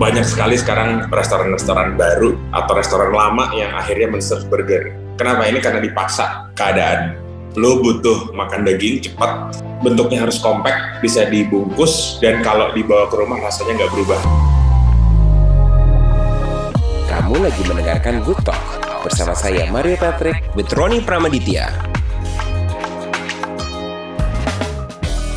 [0.00, 4.96] banyak sekali sekarang restoran-restoran baru atau restoran lama yang akhirnya men-serve burger.
[5.20, 5.44] Kenapa?
[5.44, 7.20] Ini karena dipaksa keadaan.
[7.60, 13.44] Lo butuh makan daging cepat, bentuknya harus compact, bisa dibungkus, dan kalau dibawa ke rumah
[13.44, 14.20] rasanya nggak berubah.
[17.04, 18.64] Kamu lagi mendengarkan Good Talk
[19.04, 21.89] bersama saya Mario Patrick with Roni Pramaditya.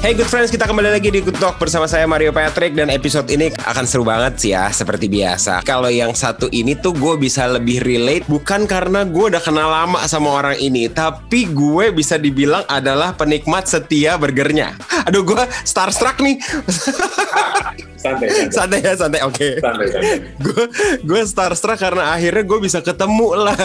[0.04, 3.24] Hey good friends, kita kembali lagi di Good Talk bersama saya Mario Patrick dan episode
[3.32, 5.64] ini akan seru banget sih ya, seperti biasa.
[5.64, 10.04] Kalau yang satu ini tuh gue bisa lebih relate bukan karena gue udah kenal lama
[10.12, 14.76] sama orang ini, tapi gue bisa dibilang adalah penikmat setia burgernya.
[15.08, 16.36] Aduh gue starstruck nih.
[18.04, 19.36] santai santai, santai ya santai oke.
[19.36, 19.54] Okay.
[19.64, 20.18] santai santai.
[20.44, 20.64] Gue
[21.08, 23.62] gue starstruck karena akhirnya gue bisa ketemu lah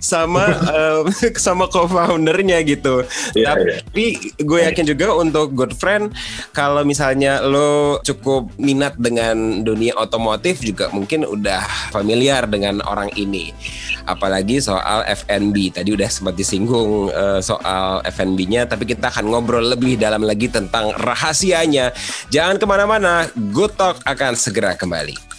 [0.00, 1.04] sama um,
[1.46, 3.04] sama co-foundernya gitu.
[3.36, 4.42] Yeah, tapi yeah.
[4.42, 6.16] gue yakin juga untuk good friend
[6.56, 13.52] kalau misalnya lo cukup minat dengan dunia otomotif juga mungkin udah familiar dengan orang ini.
[14.08, 20.00] Apalagi soal FNB tadi udah sempat disinggung uh, soal FNB-nya tapi kita akan ngobrol lebih
[20.00, 21.92] dalam lagi tentang rahasianya.
[22.32, 25.31] Jangan ke mana-mana good Talk akan segera kembali.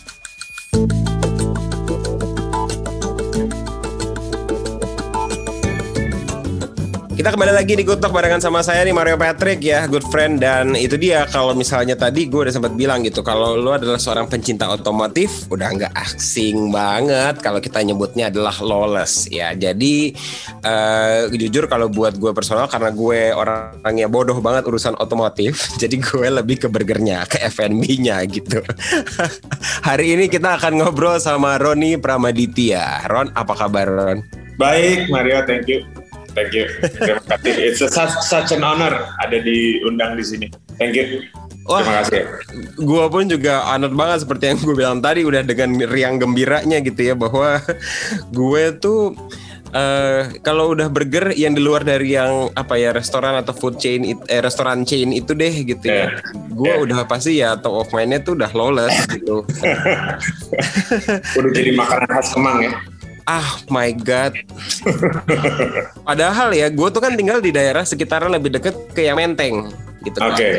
[7.24, 10.76] Kita kembali lagi di Good barengan sama saya nih Mario Patrick ya, good friend dan
[10.76, 14.68] itu dia kalau misalnya tadi gue udah sempat bilang gitu kalau lo adalah seorang pencinta
[14.68, 19.56] otomotif udah nggak asing banget kalau kita nyebutnya adalah lawless ya.
[19.56, 20.12] Jadi
[20.68, 26.28] uh, jujur kalau buat gue personal karena gue orangnya bodoh banget urusan otomotif, jadi gue
[26.28, 28.60] lebih ke burgernya, ke F&B-nya gitu.
[29.88, 33.08] Hari ini kita akan ngobrol sama Roni Pramaditya.
[33.08, 34.20] Ron, apa kabar Ron?
[34.60, 36.03] Baik Mario, thank you.
[36.34, 36.66] Thank you.
[36.82, 37.54] Terima kasih.
[37.62, 40.48] It's a, such, such an honor ada diundang di sini.
[40.82, 41.26] Thank you.
[41.70, 42.22] Wah, Terima kasih.
[42.82, 47.14] Gue pun juga honored banget seperti yang gue bilang tadi udah dengan riang gembiranya gitu
[47.14, 47.62] ya bahwa
[48.34, 49.16] gue tuh
[49.74, 54.06] Uh, kalau udah burger yang di luar dari yang apa ya restoran atau food chain
[54.06, 56.14] eh, restoran chain itu deh gitu yeah.
[56.14, 56.38] ya.
[56.54, 56.78] Gue yeah.
[56.78, 59.42] udah pasti ya top of mindnya tuh udah lawless gitu.
[61.42, 62.78] udah jadi makanan khas Kemang ya
[63.28, 64.36] ah my god
[66.08, 69.72] padahal ya gue tuh kan tinggal di daerah sekitaran lebih deket ke yang Menteng
[70.04, 70.36] gitu Oke.
[70.36, 70.56] Okay.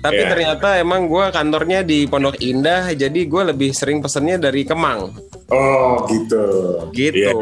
[0.00, 0.30] Tapi yeah.
[0.32, 5.12] ternyata emang gue kantornya di Pondok Indah, jadi gue lebih sering pesennya dari Kemang.
[5.52, 6.44] Oh gitu.
[6.96, 7.20] Gitu.
[7.20, 7.36] Yeah.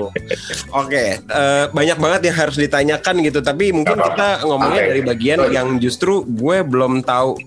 [0.75, 1.09] Oke, okay.
[1.31, 3.41] uh, eh, banyak banget yang harus ditanyakan gitu.
[3.41, 4.91] Tapi mungkin kita ngomongnya okay.
[4.93, 7.39] dari bagian yang justru gue belum tahu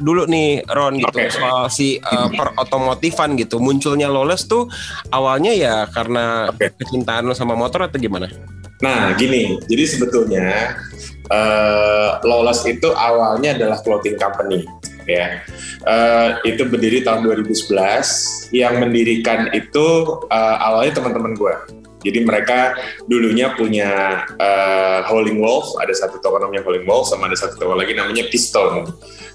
[0.00, 1.32] dulu nih Ron gitu okay.
[1.32, 4.68] soal si uh, per otomotifan gitu munculnya Lawless tuh
[5.10, 6.72] awalnya ya karena okay.
[6.76, 8.28] kecintaan lo sama motor atau gimana?
[8.84, 10.76] Nah gini, jadi sebetulnya
[11.32, 14.68] uh, Lawless itu awalnya adalah clothing company
[15.08, 15.40] ya.
[15.86, 18.52] Uh, itu berdiri tahun 2011.
[18.52, 19.86] Yang mendirikan itu
[20.28, 21.54] uh, awalnya teman-teman gue.
[22.06, 22.78] Jadi mereka
[23.10, 27.74] dulunya punya uh, Howling Wolf, ada satu toko namanya Howling Wolf, sama ada satu toko
[27.74, 28.86] lagi namanya Piston.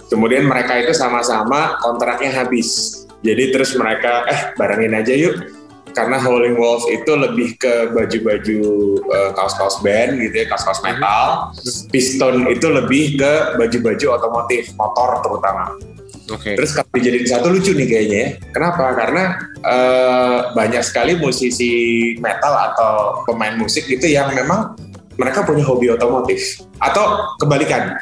[0.08, 3.04] Kemudian mereka itu sama-sama kontraknya habis.
[3.22, 5.62] Jadi terus mereka eh barengin aja yuk
[5.92, 8.60] karena Howling Wolf itu lebih ke baju-baju
[9.12, 11.52] uh, kaos-kaos band gitu ya, kaos-kaos metal.
[11.92, 15.76] Piston itu lebih ke baju-baju otomotif, motor terutama.
[16.32, 16.56] Okay.
[16.56, 18.30] Terus kalau dijadiin satu lucu nih kayaknya ya.
[18.56, 18.86] Kenapa?
[18.96, 19.24] Karena
[19.66, 21.72] uh, banyak sekali musisi
[22.24, 24.76] metal atau pemain musik itu yang memang
[25.20, 28.00] mereka punya hobi otomotif atau kebalikan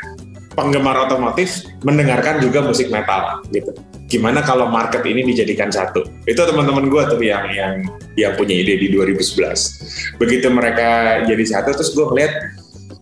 [0.54, 3.72] penggemar otomotif mendengarkan juga musik metal gitu.
[4.10, 6.04] Gimana kalau market ini dijadikan satu?
[6.26, 7.74] Itu teman-teman gue tuh yang yang
[8.18, 10.18] yang punya ide di 2011.
[10.18, 12.34] Begitu mereka jadi satu, terus gue ngeliat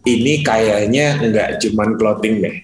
[0.06, 2.56] ini kayaknya nggak cuman clothing deh.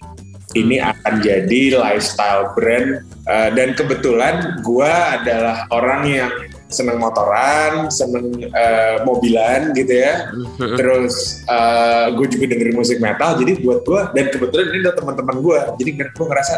[0.53, 6.31] Ini akan jadi lifestyle brand uh, dan kebetulan gue adalah orang yang
[6.73, 10.29] seneng motoran, seneng uh, mobilan gitu ya.
[10.33, 10.77] Mm-hmm.
[10.77, 13.37] Terus uh, gue juga dengerin musik metal.
[13.37, 15.59] Jadi buat gue dan kebetulan ini udah teman-teman gue.
[15.81, 16.53] Jadi gue ngerasa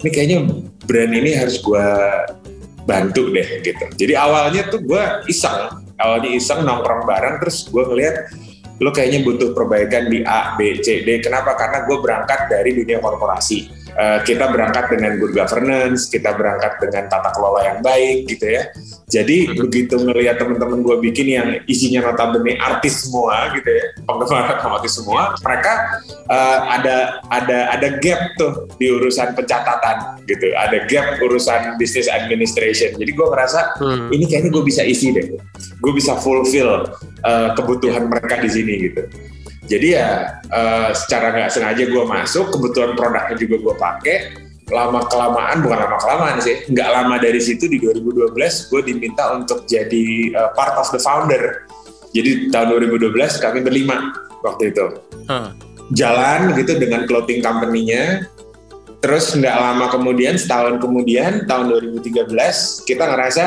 [0.00, 0.38] ini kayaknya
[0.88, 1.86] brand ini harus gue
[2.88, 3.84] bantu deh gitu.
[4.00, 7.36] Jadi awalnya tuh gue iseng, awalnya iseng nongkrong bareng.
[7.44, 8.16] Terus gue ngeliat
[8.80, 11.20] lo kayaknya butuh perbaikan di A, B, C, D.
[11.20, 11.52] Kenapa?
[11.52, 17.08] Karena gue berangkat dari dunia korporasi uh, kita berangkat dengan good governance, kita berangkat dengan
[17.08, 18.68] tata kelola yang baik gitu ya.
[19.10, 19.58] Jadi hmm.
[19.58, 25.34] begitu ngelihat teman-teman gue bikin yang isinya notabene artis semua gitu ya, penggemar otomotif semua,
[25.42, 32.06] mereka uh, ada ada ada gap tuh di urusan pencatatan gitu, ada gap urusan business
[32.06, 32.94] administration.
[32.94, 34.14] Jadi gue merasa hmm.
[34.14, 35.26] ini kayaknya gue bisa isi deh,
[35.58, 36.86] gue bisa fulfill
[37.26, 39.02] uh, kebutuhan mereka di sini gitu.
[39.70, 44.16] Jadi ya uh, secara nggak sengaja gue masuk, kebetulan produknya juga gue pakai,
[44.70, 48.32] lama kelamaan bukan lama kelamaan sih nggak lama dari situ di 2012
[48.70, 51.66] gue diminta untuk jadi uh, part of the founder
[52.14, 54.14] jadi tahun 2012 kami berlima
[54.46, 54.86] waktu itu
[55.26, 55.50] huh.
[55.92, 58.24] jalan gitu dengan clothing company-nya
[59.02, 62.30] terus nggak lama kemudian setahun kemudian tahun 2013
[62.86, 63.44] kita ngerasa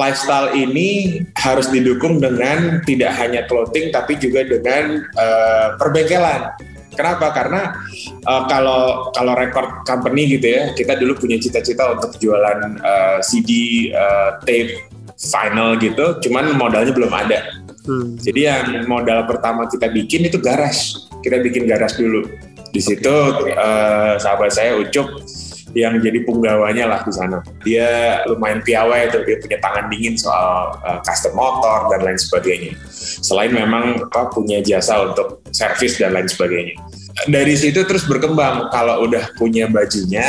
[0.00, 6.56] lifestyle ini harus didukung dengan tidak hanya clothing tapi juga dengan uh, perbengkelan.
[6.96, 7.32] Kenapa?
[7.32, 7.76] Karena
[8.24, 13.88] uh, kalau kalau record company gitu ya, kita dulu punya cita-cita untuk jualan uh, CD,
[13.94, 17.40] uh, tape, final gitu, cuman modalnya belum ada.
[17.86, 18.16] Hmm.
[18.20, 21.08] Jadi yang modal pertama kita bikin itu garage.
[21.20, 22.26] Kita bikin garage dulu.
[22.70, 23.14] Di situ
[23.54, 25.08] uh, sahabat saya Ucup
[25.74, 27.38] yang jadi punggawanya lah di sana.
[27.62, 32.72] Dia lumayan piawai itu, dia punya tangan dingin soal uh, custom motor dan lain sebagainya.
[33.22, 36.74] Selain memang apa punya jasa untuk servis dan lain sebagainya.
[37.26, 38.70] Dari situ terus berkembang.
[38.70, 40.26] Kalau udah punya bajunya,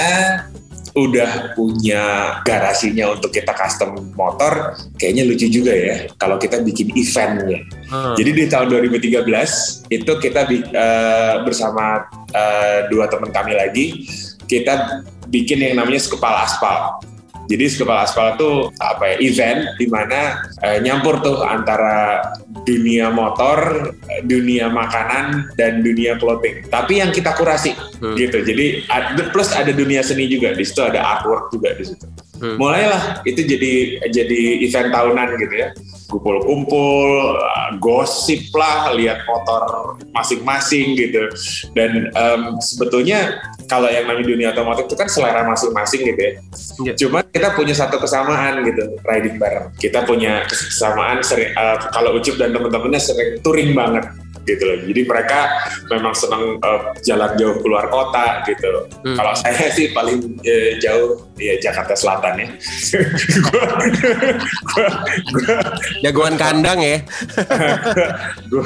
[0.92, 2.04] udah punya
[2.44, 7.64] garasinya untuk kita custom motor, kayaknya lucu juga ya kalau kita bikin eventnya.
[7.88, 8.16] Hmm.
[8.20, 13.86] Jadi di tahun 2013 itu kita uh, bersama uh, dua teman kami lagi
[14.51, 17.00] kita bikin yang namanya sekepal aspal.
[17.48, 22.24] Jadi sekepal aspal itu apa ya event di mana eh, nyampur tuh antara
[22.63, 23.92] dunia motor,
[24.27, 26.68] dunia makanan dan dunia clothing.
[26.68, 28.15] Tapi yang kita kurasi hmm.
[28.15, 28.44] gitu.
[28.44, 28.88] Jadi
[29.31, 32.07] plus ada dunia seni juga di situ ada artwork juga di situ.
[32.42, 32.58] Hmm.
[32.58, 35.70] Mulailah itu jadi jadi event tahunan gitu ya
[36.12, 37.40] kumpul-kumpul,
[37.80, 41.32] gosip lah, lihat motor masing-masing gitu.
[41.72, 43.40] Dan um, sebetulnya
[43.72, 46.34] kalau yang namanya dunia otomotif itu kan selera masing-masing gitu ya.
[46.84, 46.96] Yeah.
[47.00, 49.72] Cuma kita punya satu kesamaan gitu, riding bareng.
[49.80, 54.04] Kita punya kesamaan sering, uh, kalau Ucup dan teman-temannya sering touring banget
[54.46, 54.78] gitu loh.
[54.86, 55.40] Jadi mereka
[55.90, 58.88] memang senang uh, jalan jauh keluar kota gitu.
[59.06, 59.18] Hmm.
[59.18, 62.48] Kalau saya sih paling uh, jauh ya Jakarta Selatan ya.
[63.48, 63.66] gua,
[64.66, 64.88] gua,
[65.34, 65.56] gua,
[66.04, 66.98] jagoan kandang ya.
[68.52, 68.66] gua,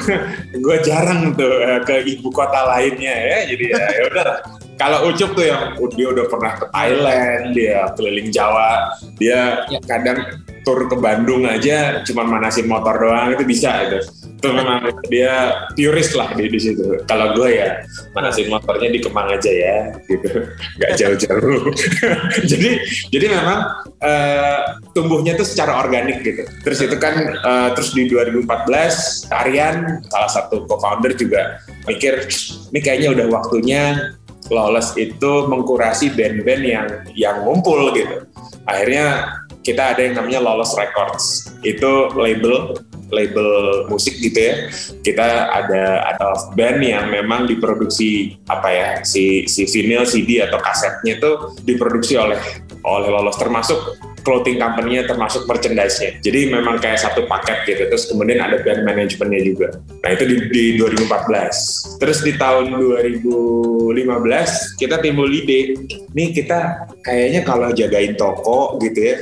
[0.60, 3.38] gua jarang tuh uh, ke ibu kota lainnya ya.
[3.50, 4.30] Jadi ya, ya udah.
[4.76, 9.80] Kalau Ucup tuh yang dia udah pernah ke Thailand, dia keliling Jawa, dia ya.
[9.88, 14.02] kadang tur ke Bandung aja cuma manasin motor doang itu bisa itu
[14.36, 17.00] itu memang dia purist lah di, di situ.
[17.08, 17.80] Kalau gue ya
[18.12, 20.44] manasin motornya di Kemang aja ya gitu.
[20.76, 21.72] Nggak jauh-jauh.
[22.50, 22.70] Jadi
[23.08, 23.58] jadi memang
[24.04, 24.60] uh,
[24.92, 26.44] tumbuhnya tuh secara organik gitu.
[26.62, 32.28] Terus itu kan uh, terus di 2014 Aryan salah satu co-founder juga mikir
[32.74, 34.12] ini kayaknya udah waktunya
[34.46, 36.86] Lawless itu mengkurasi band-band yang
[37.18, 38.30] yang ngumpul gitu.
[38.68, 39.34] Akhirnya
[39.66, 41.50] kita ada yang namanya Lawless Records.
[41.66, 42.78] Itu label
[43.10, 44.54] label musik gitu ya.
[45.02, 51.18] Kita ada ada band yang memang diproduksi apa ya si si vinyl, CD atau kasetnya
[51.18, 51.30] itu
[51.62, 52.38] diproduksi oleh
[52.86, 53.78] oleh Lawless termasuk
[54.26, 56.18] clothing company-nya termasuk merchandise-nya.
[56.18, 57.86] Jadi memang kayak satu paket gitu.
[57.86, 59.78] Terus kemudian ada band manajemennya juga.
[60.02, 62.02] Nah itu di, di 2014.
[62.02, 65.78] Terus di tahun 2015 kita timbul ide,
[66.10, 69.14] nih kita kayaknya kalau jagain toko gitu ya,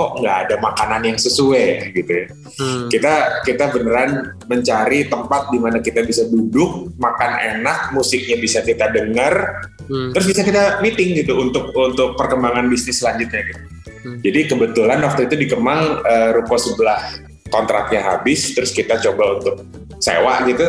[0.00, 2.26] kok nggak ada makanan yang sesuai gitu ya.
[2.56, 2.88] Hmm.
[2.88, 8.88] Kita kita beneran mencari tempat di mana kita bisa duduk, makan enak, musiknya bisa kita
[8.88, 10.16] dengar, hmm.
[10.16, 13.62] terus bisa kita meeting gitu untuk untuk perkembangan bisnis selanjutnya gitu.
[14.00, 14.18] Hmm.
[14.24, 17.12] Jadi kebetulan waktu itu di Kemang uh, ruko sebelah
[17.52, 19.68] kontraknya habis, terus kita coba untuk
[20.00, 20.64] sewa gitu,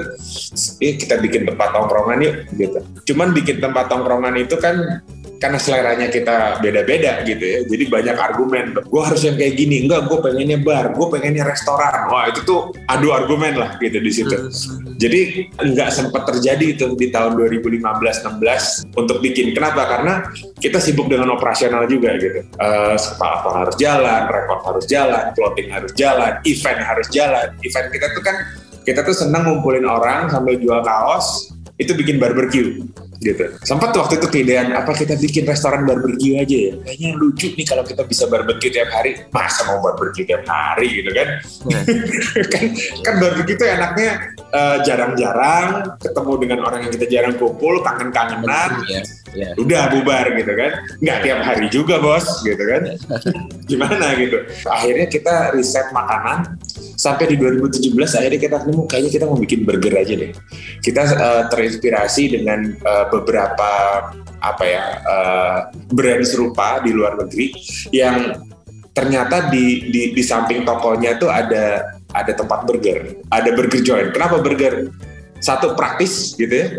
[0.83, 2.79] eh, kita bikin tempat tongkrongan yuk gitu.
[3.13, 4.99] Cuman bikin tempat tongkrongan itu kan
[5.41, 7.59] karena seleranya kita beda-beda gitu ya.
[7.65, 8.77] Jadi banyak argumen.
[8.85, 9.89] Gue harus yang kayak gini.
[9.89, 10.93] Enggak gue pengennya bar.
[10.93, 12.13] Gue pengennya restoran.
[12.13, 14.37] Wah itu tuh adu argumen lah gitu di situ.
[14.37, 14.93] Hmm.
[15.01, 19.57] jadi nggak sempat terjadi itu di tahun 2015-16 untuk bikin.
[19.57, 19.89] Kenapa?
[19.89, 20.29] Karena
[20.61, 22.45] kita sibuk dengan operasional juga gitu.
[22.61, 27.49] Uh, apa harus jalan rekod harus jalan clothing harus jalan event harus jalan.
[27.65, 28.35] Event kita tuh kan
[28.85, 31.49] kita tuh senang ngumpulin orang sambil jual kaos
[31.81, 32.85] itu bikin barbecue
[33.21, 33.45] gitu.
[33.61, 36.73] Sempat waktu itu keidean apa kita bikin restoran barbecue aja ya.
[36.81, 39.21] Kayaknya lucu nih kalau kita bisa barbecue tiap hari.
[39.29, 41.27] Masa mau barbecue tiap hari gitu kan?
[41.69, 41.83] Hmm.
[42.53, 42.63] kan
[43.05, 44.09] kan barbecue itu enaknya
[44.49, 48.81] eh, jarang-jarang ketemu dengan orang yang kita jarang kumpul, kangen-kangenan.
[48.89, 49.01] Ya,
[49.37, 49.49] ya.
[49.61, 50.71] Udah bubar gitu kan.
[50.97, 52.81] Nggak tiap hari juga bos gitu kan.
[53.69, 54.41] Gimana gitu.
[54.65, 56.57] Akhirnya kita riset makanan
[57.01, 60.31] sampai di 2017 akhirnya kita nemu kayaknya kita mau bikin burger aja deh.
[60.81, 63.71] Kita uh, terinspirasi dengan uh, beberapa
[64.41, 65.57] apa ya uh,
[65.91, 67.53] brand serupa di luar negeri
[67.91, 68.39] yang
[68.91, 74.11] ternyata di di, di samping tokonya tuh ada ada tempat burger, ada burger joint.
[74.11, 74.91] Kenapa burger?
[75.41, 76.77] Satu praktis gitu ya.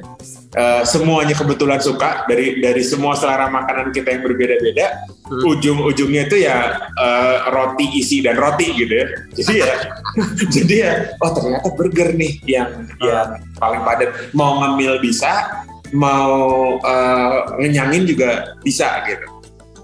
[0.54, 5.50] uh, semuanya kebetulan suka dari dari semua selera makanan kita yang berbeda-beda hmm.
[5.50, 9.74] ujung-ujungnya itu ya uh, roti isi dan roti gitu ya jadi ya
[10.54, 13.02] jadi ya oh ternyata burger nih yang hmm.
[13.02, 19.26] yang paling padat mau ngemil bisa mau uh, ngenyangin juga bisa gitu.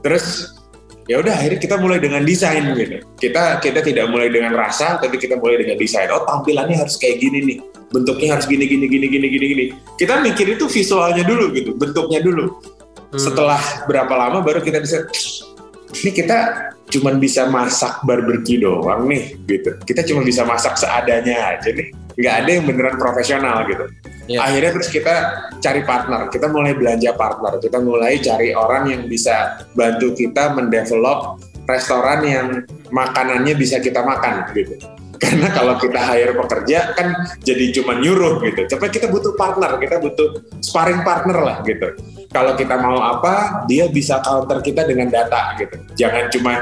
[0.05, 0.57] Terus
[1.09, 3.05] ya udah akhirnya kita mulai dengan desain gitu.
[3.17, 6.09] Kita kita tidak mulai dengan rasa tapi kita mulai dengan desain.
[6.13, 7.59] Oh tampilannya harus kayak gini nih.
[7.89, 9.65] Bentuknya harus gini gini gini gini gini gini.
[9.97, 11.73] Kita mikir itu visualnya dulu gitu.
[11.77, 12.53] Bentuknya dulu.
[13.09, 13.17] Hmm.
[13.17, 15.09] setelah berapa lama baru kita bisa
[15.93, 16.39] ini kita
[16.89, 19.77] cuma bisa masak barbeque doang nih gitu.
[19.85, 21.93] Kita cuma bisa masak seadanya aja nih.
[22.19, 23.85] Nggak ada yang beneran profesional gitu.
[24.29, 24.45] Yeah.
[24.45, 25.15] akhirnya terus kita
[25.57, 26.29] cari partner.
[26.29, 27.57] Kita mulai belanja partner.
[27.61, 32.47] Kita mulai cari orang yang bisa bantu kita mendevelop restoran yang
[32.93, 34.77] makanannya bisa kita makan gitu
[35.23, 37.09] karena kalau kita hire pekerja kan
[37.43, 38.67] jadi cuma nyuruh gitu.
[38.71, 40.29] Tapi kita butuh partner, kita butuh
[40.63, 41.95] sparring partner lah gitu.
[42.29, 45.77] Kalau kita mau apa, dia bisa counter kita dengan data gitu.
[45.97, 46.53] Jangan cuma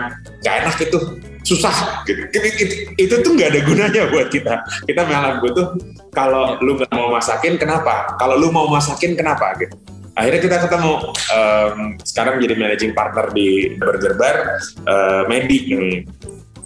[0.40, 0.98] gak enak itu
[1.46, 2.22] susah gitu.
[2.34, 4.62] Itu, itu, itu tuh nggak ada gunanya buat kita.
[4.86, 5.78] Kita malah butuh
[6.10, 8.18] kalau lu nggak mau masakin kenapa?
[8.18, 9.78] Kalau lu mau masakin kenapa gitu.
[10.16, 14.36] Akhirnya kita ketemu um, sekarang jadi managing partner di Burger Bar
[14.88, 15.76] uh, Medi.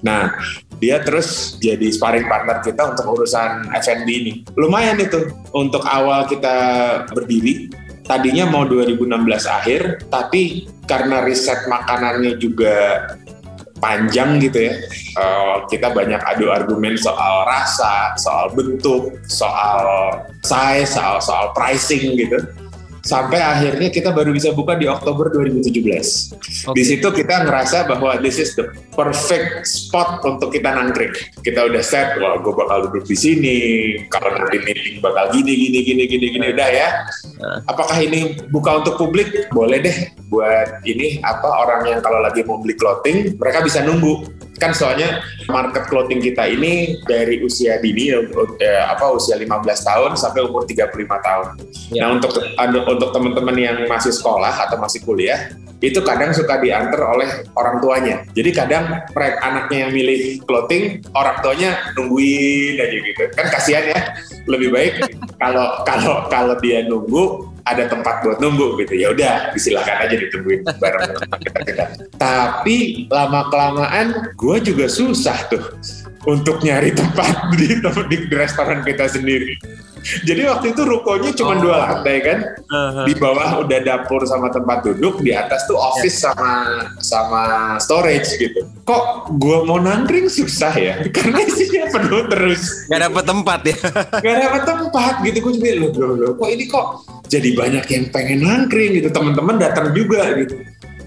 [0.01, 0.33] Nah,
[0.81, 4.33] dia terus jadi sparring partner kita untuk urusan F&B ini.
[4.57, 6.57] Lumayan itu untuk awal kita
[7.13, 7.69] berdiri.
[8.09, 9.07] Tadinya mau 2016
[9.47, 9.81] akhir,
[10.11, 13.07] tapi karena riset makanannya juga
[13.79, 14.75] panjang gitu ya.
[15.15, 20.11] Uh, kita banyak adu argumen soal rasa, soal bentuk, soal
[20.43, 22.41] size, soal soal pricing gitu
[23.05, 26.71] sampai akhirnya kita baru bisa buka di Oktober 2017.
[26.71, 26.75] Okay.
[26.77, 31.13] Di situ kita ngerasa bahwa this is the perfect spot untuk kita nangkring.
[31.41, 33.59] Kita udah set, wah gue bakal duduk di sini,
[34.13, 36.89] kalau nanti meeting bakal gini, gini, gini, gini, gini, udah ya.
[37.41, 37.59] Nah.
[37.69, 39.49] Apakah ini buka untuk publik?
[39.51, 39.97] Boleh deh
[40.31, 45.25] buat ini apa orang yang kalau lagi mau beli clothing, mereka bisa nunggu kan soalnya
[45.49, 50.95] market clothing kita ini dari usia dini eh, apa usia 15 tahun sampai umur 35
[51.01, 51.47] tahun.
[51.91, 52.07] Ya.
[52.07, 52.37] Nah, untuk
[52.87, 55.51] untuk teman-teman yang masih sekolah atau masih kuliah,
[55.81, 58.17] itu kadang suka diantar oleh orang tuanya.
[58.37, 63.23] Jadi kadang mereka anaknya yang milih clothing, orang tuanya nungguin aja gitu.
[63.33, 64.01] Kan kasihan ya.
[64.45, 64.93] Lebih baik
[65.41, 68.95] kalau kalau kalau dia nunggu ada tempat buat nunggu gitu.
[68.99, 71.85] Ya udah disilakan aja ditungguin bareng kita kita
[72.21, 75.65] tapi lama kelamaan gue juga susah tuh
[76.29, 79.57] untuk nyari tempat di, di restoran kita sendiri
[80.29, 81.61] jadi waktu itu rukonya cuma oh.
[81.61, 82.39] dua lantai kan.
[82.71, 83.07] Uh-huh.
[83.07, 86.33] Di bawah udah dapur sama tempat duduk, di atas tuh office yeah.
[86.33, 86.53] sama
[87.01, 87.43] sama
[87.83, 88.65] storage gitu.
[88.85, 90.95] Kok gua mau nangkring susah ya?
[91.17, 92.89] Karena isinya penuh terus.
[92.89, 93.77] Gak dapet tempat ya?
[94.25, 95.39] Gak dapet tempat gitu.
[95.41, 96.87] Gue juga loh, loh, loh, kok ini kok
[97.31, 99.09] jadi banyak yang pengen nangkring gitu.
[99.13, 100.61] Teman-teman datang juga gitu.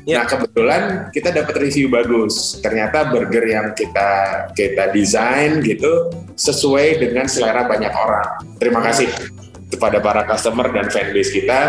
[0.03, 0.23] Ya.
[0.23, 0.81] Nah kebetulan
[1.15, 2.59] kita dapat review bagus.
[2.59, 4.09] Ternyata burger yang kita
[4.51, 8.27] kita desain gitu sesuai dengan selera banyak orang.
[8.59, 9.07] Terima kasih
[9.71, 11.61] kepada para customer dan fanbase kita.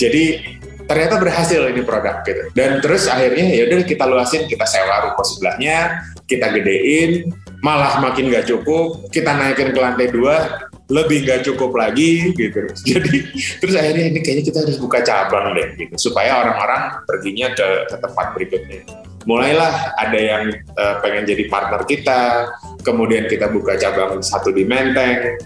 [0.00, 2.42] Jadi ternyata berhasil ini produk gitu.
[2.56, 7.30] Dan terus akhirnya ya udah kita luasin, kita sewa ruko sebelahnya, kita gedein,
[7.62, 12.68] malah makin gak cukup, kita naikin ke lantai dua, lebih gak cukup lagi gitu.
[12.84, 13.18] Jadi
[13.58, 17.96] terus akhirnya ini kayaknya kita harus buka cabang deh gitu supaya orang-orang perginya ke, ke
[17.96, 18.80] tempat berikutnya.
[19.24, 25.40] Mulailah ada yang uh, pengen jadi partner kita, kemudian kita buka cabang satu di Menteng.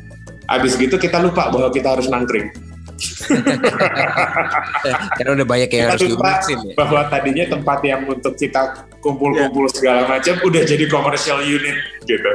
[0.51, 2.51] Abis gitu kita lupa bahwa kita harus nangkring.
[5.21, 6.75] Karena udah banyak yang harus diurusin ya.
[6.79, 12.31] Bahwa tadinya tempat yang untuk kita kumpul-kumpul segala macam udah jadi commercial unit gitu.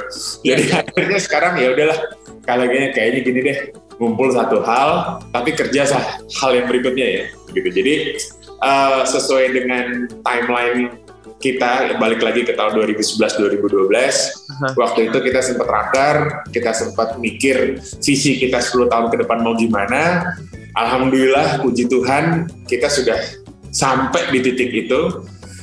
[0.45, 0.81] Jadi yeah.
[0.81, 1.97] akhirnya sekarang ya udahlah
[2.45, 3.57] kalau kayaknya gini deh
[4.01, 6.03] ngumpul satu hal tapi kerja sah
[6.41, 8.17] hal yang berikutnya ya gitu jadi
[8.65, 10.97] uh, sesuai dengan timeline
[11.37, 13.21] kita balik lagi ke tahun 2011
[13.61, 14.71] 2012 uh-huh.
[14.73, 16.17] waktu itu kita sempat rakar
[16.49, 20.33] kita sempat mikir visi kita 10 tahun ke depan mau gimana
[20.73, 23.21] alhamdulillah puji Tuhan kita sudah
[23.69, 25.21] sampai di titik itu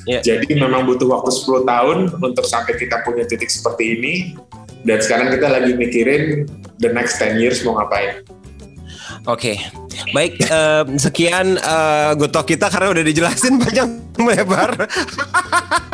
[0.09, 0.25] yeah.
[0.25, 4.15] jadi memang butuh waktu 10 tahun untuk sampai kita punya titik seperti ini
[4.89, 6.49] dan sekarang kita lagi mikirin
[6.81, 8.25] the next 10 years mau ngapain.
[9.27, 10.09] Oke, okay.
[10.17, 14.89] baik uh, sekian uh, gotok kita karena udah dijelasin panjang lebar.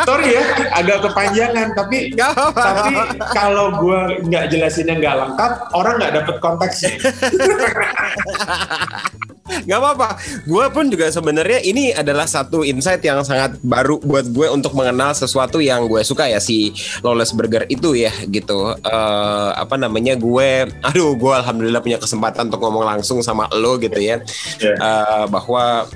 [0.04, 2.14] Sorry ya, agak kepanjangan tapi
[2.54, 2.94] tapi
[3.33, 6.92] kalau gue nggak jelasinnya nggak lengkap, orang nggak dapet konteksnya.
[9.45, 10.17] Gak apa-apa.
[10.49, 15.13] Gue pun juga sebenarnya ini adalah satu insight yang sangat baru buat gue untuk mengenal
[15.13, 16.73] sesuatu yang gue suka ya si
[17.05, 18.73] Lawless Burger itu ya gitu.
[18.81, 24.01] Uh, apa namanya gue, aduh gue alhamdulillah punya kesempatan untuk ngomong langsung sama lo gitu
[24.01, 24.25] ya.
[24.65, 24.81] Yeah.
[24.81, 25.93] Uh, bahwa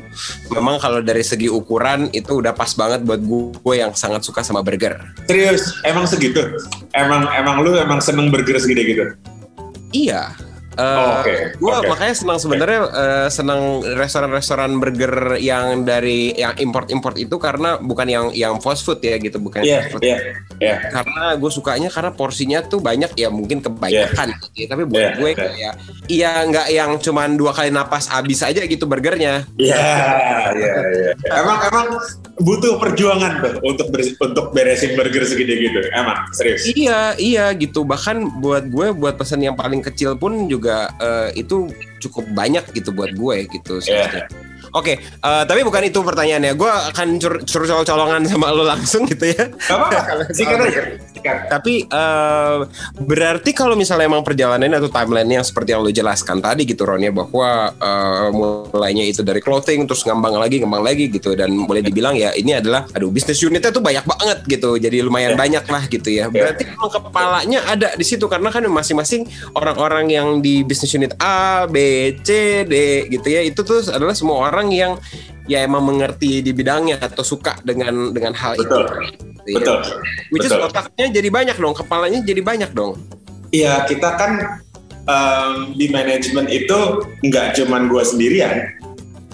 [0.52, 4.61] memang kalau dari segi ukuran itu udah pas banget buat gue yang sangat suka sama
[4.61, 5.00] burger.
[5.25, 6.45] Serius, emang segitu?
[6.93, 9.05] Emang emang lu emang seneng burger segede gitu?
[9.88, 10.37] Iya,
[10.78, 11.37] Uh, oh, okay.
[11.58, 11.90] Gue okay.
[11.90, 18.26] makanya senang sebenarnya uh, senang restoran-restoran burger yang dari yang import-import itu karena bukan yang
[18.30, 20.06] yang fast food ya gitu bukan yeah, fast food.
[20.06, 20.78] Yeah, yeah.
[20.94, 24.38] Karena gue sukanya karena porsinya tuh banyak ya mungkin kebanyakan yeah.
[24.38, 24.58] gitu.
[24.62, 24.66] Ya.
[24.70, 25.38] Tapi buat yeah, gue yeah.
[25.42, 25.72] kayak
[26.06, 29.42] iya nggak yang cuman dua kali napas habis aja gitu burgernya.
[29.58, 29.82] Iya,
[30.54, 31.12] iya, iya.
[31.42, 31.86] Emang emang
[32.38, 35.80] butuh perjuangan tuh untuk ber, untuk beresin burger segede gitu.
[35.90, 36.62] Emang serius.
[36.70, 37.82] Iya, iya gitu.
[37.82, 41.72] Bahkan buat gue buat pesan yang paling kecil pun juga juga uh, itu
[42.04, 43.80] cukup banyak gitu buat gue gitu.
[43.86, 44.26] Yeah.
[44.76, 46.52] Oke, okay, uh, eh, tapi bukan itu pertanyaannya.
[46.52, 47.08] Gue akan
[47.48, 49.48] suruh colong-colongan sama lo langsung gitu ya.
[49.48, 50.28] Gak apa-apa,
[51.52, 52.64] Tapi uh,
[53.00, 57.02] berarti kalau misalnya emang perjalanan atau timeline yang seperti yang lo jelaskan tadi gitu Ron
[57.02, 61.82] ya bahwa uh, mulainya itu dari clothing terus ngembang lagi ngembang lagi gitu dan boleh
[61.82, 65.40] dibilang ya ini adalah aduh bisnis unitnya tuh banyak banget gitu jadi lumayan yeah.
[65.40, 66.25] banyak lah gitu ya.
[66.30, 69.26] Berarti emang kepalanya ada di situ karena kan masing-masing
[69.58, 71.76] orang-orang yang di bisnis unit A, B,
[72.22, 74.92] C, D gitu ya itu tuh adalah semua orang orang yang
[75.46, 78.82] ya emang mengerti di bidangnya atau suka dengan dengan hal betul.
[78.82, 78.90] itu.
[79.46, 79.78] Gitu, betul.
[79.78, 79.94] Ya.
[80.34, 80.58] Which betul.
[80.58, 82.98] is otaknya jadi banyak dong, kepalanya jadi banyak dong.
[83.54, 84.60] Iya, kita kan
[85.08, 88.76] um, di manajemen itu nggak cuman gue sendirian.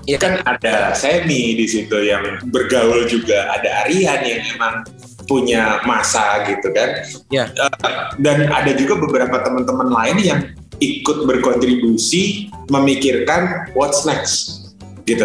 [0.04, 4.84] Iya kan ada Semi di situ yang bergaul juga, ada Arian yang emang
[5.24, 7.00] punya masa gitu kan.
[7.32, 10.40] Uh, dan ada juga beberapa teman-teman lain yang
[10.84, 14.63] ikut berkontribusi memikirkan what's next
[15.04, 15.24] gitu.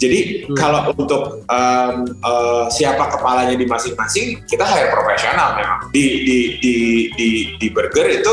[0.00, 0.56] Jadi hmm.
[0.56, 5.78] kalau untuk um, uh, siapa kepalanya di masing-masing, kita hire profesional memang.
[5.92, 6.74] Di di di
[7.14, 7.28] di,
[7.60, 8.32] di burger itu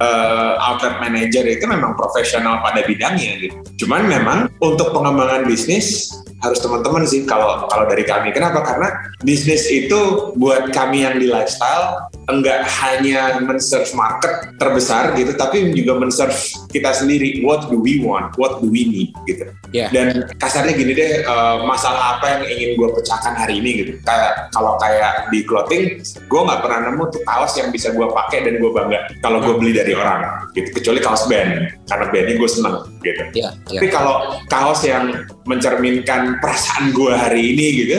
[0.00, 3.56] uh, outlet manager itu memang profesional pada bidangnya gitu.
[3.84, 6.12] Cuman memang untuk pengembangan bisnis
[6.44, 8.28] harus teman-teman sih kalau kalau dari kami.
[8.30, 8.60] Kenapa?
[8.60, 8.92] Karena
[9.24, 15.94] bisnis itu buat kami yang di lifestyle enggak hanya men-serve market terbesar gitu, tapi juga
[15.98, 16.34] men-serve
[16.74, 17.42] kita sendiri.
[17.46, 18.34] What do we want?
[18.34, 19.10] What do we need?
[19.30, 19.46] Gitu.
[19.70, 19.90] Yeah.
[19.94, 23.92] Dan kasarnya gini deh, uh, masalah apa yang ingin gue pecahkan hari ini gitu.
[24.02, 28.42] Kayak kalau kayak di clothing, gue nggak pernah nemu tuh kaos yang bisa gue pakai
[28.42, 30.50] dan gue bangga kalau gue beli dari orang.
[30.50, 30.74] Gitu.
[30.82, 33.22] Kecuali kaos band, karena bandnya gue seneng gitu.
[33.38, 33.78] Yeah, yeah.
[33.78, 35.14] Tapi kalau kaos yang
[35.46, 37.98] mencerminkan perasaan gue hari ini gitu,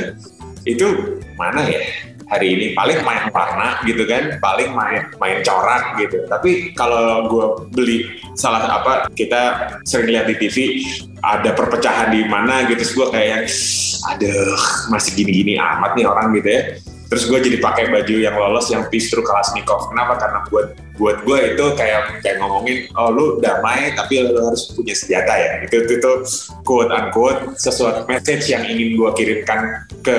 [0.67, 0.87] itu
[1.39, 1.79] mana ya?
[2.27, 2.65] Hari ini.
[2.75, 4.37] Paling main warna gitu kan.
[4.39, 6.23] Paling main main corak gitu.
[6.27, 7.99] Tapi kalau gue beli
[8.35, 10.83] salah apa kita sering lihat di TV
[11.23, 12.83] ada perpecahan di mana gitu.
[12.83, 13.39] Terus gue kayak
[14.13, 14.61] aduh
[14.93, 16.61] masih gini-gini amat nih orang gitu ya.
[17.07, 19.87] Terus gue jadi pakai baju yang lolos yang Pistru Kalashnikov.
[19.95, 20.19] Kenapa?
[20.19, 24.91] Karena buat buat gue itu kayak kayak ngomongin oh lu damai tapi lu harus punya
[24.91, 25.51] senjata ya.
[25.63, 26.11] Itu itu, itu
[26.67, 30.17] quote unquote sesuatu message yang ingin gue kirimkan ke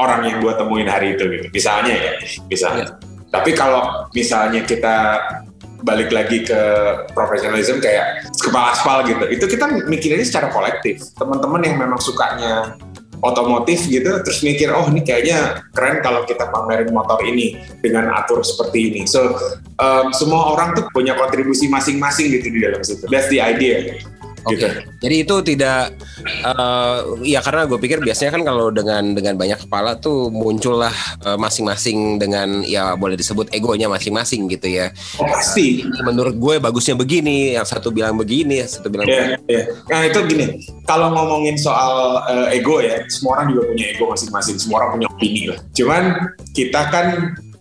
[0.00, 1.46] orang yang gue temuin hari itu gitu.
[1.52, 2.12] Misalnya ya
[2.48, 2.86] misalnya.
[2.88, 2.96] Ya.
[3.30, 5.22] tapi kalau misalnya kita
[5.86, 6.60] balik lagi ke
[7.14, 10.98] profesionalisme kayak kepala aspal gitu itu kita mikirnya secara kolektif.
[11.14, 12.74] Teman-teman yang memang sukanya
[13.20, 18.42] otomotif gitu terus mikir oh ini kayaknya keren kalau kita pamerin motor ini dengan atur
[18.42, 19.00] seperti ini.
[19.06, 19.36] So
[19.78, 23.06] um, semua orang tuh punya kontribusi masing-masing gitu di dalam situ.
[23.06, 24.00] That's the idea
[24.46, 24.56] Oke.
[24.56, 24.70] Okay.
[24.70, 24.80] Gitu.
[25.00, 25.80] Jadi itu tidak
[26.44, 30.92] uh, ya karena gue pikir biasanya kan kalau dengan dengan banyak kepala tuh muncullah
[31.24, 34.92] uh, masing-masing dengan ya boleh disebut egonya masing-masing gitu ya.
[35.20, 35.84] Oh, pasti.
[35.84, 39.52] Uh, menurut gue bagusnya begini, yang satu bilang begini, yang satu bilang yeah, begini.
[39.52, 39.64] Yeah.
[39.88, 40.46] Nah itu gini,
[40.88, 45.08] kalau ngomongin soal uh, ego ya, semua orang juga punya ego masing-masing, semua orang punya
[45.12, 45.58] opini lah.
[45.76, 46.02] Cuman
[46.56, 47.06] kita kan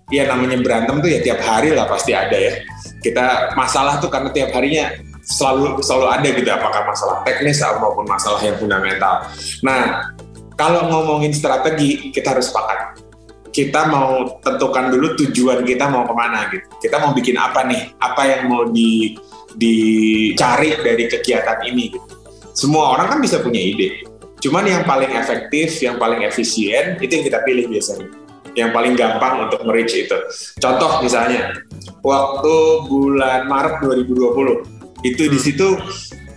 [0.10, 2.64] ya namanya berantem tuh ya tiap hari lah pasti ada ya.
[3.00, 4.92] Kita masalah tuh karena tiap harinya
[5.30, 9.30] selalu selalu ada gitu apakah masalah teknis maupun masalah yang fundamental.
[9.62, 10.10] Nah,
[10.58, 13.06] kalau ngomongin strategi kita harus sepakat.
[13.50, 16.66] Kita mau tentukan dulu tujuan kita mau ke mana gitu.
[16.86, 17.98] Kita mau bikin apa nih?
[17.98, 19.18] Apa yang mau di
[19.58, 22.08] dicari dari kegiatan ini gitu.
[22.54, 24.06] Semua orang kan bisa punya ide.
[24.40, 28.08] Cuman yang paling efektif, yang paling efisien itu yang kita pilih biasanya.
[28.54, 30.18] Yang paling gampang untuk merich itu.
[30.62, 31.58] Contoh misalnya,
[32.06, 35.32] waktu bulan Maret 2020 itu hmm.
[35.32, 35.68] di situ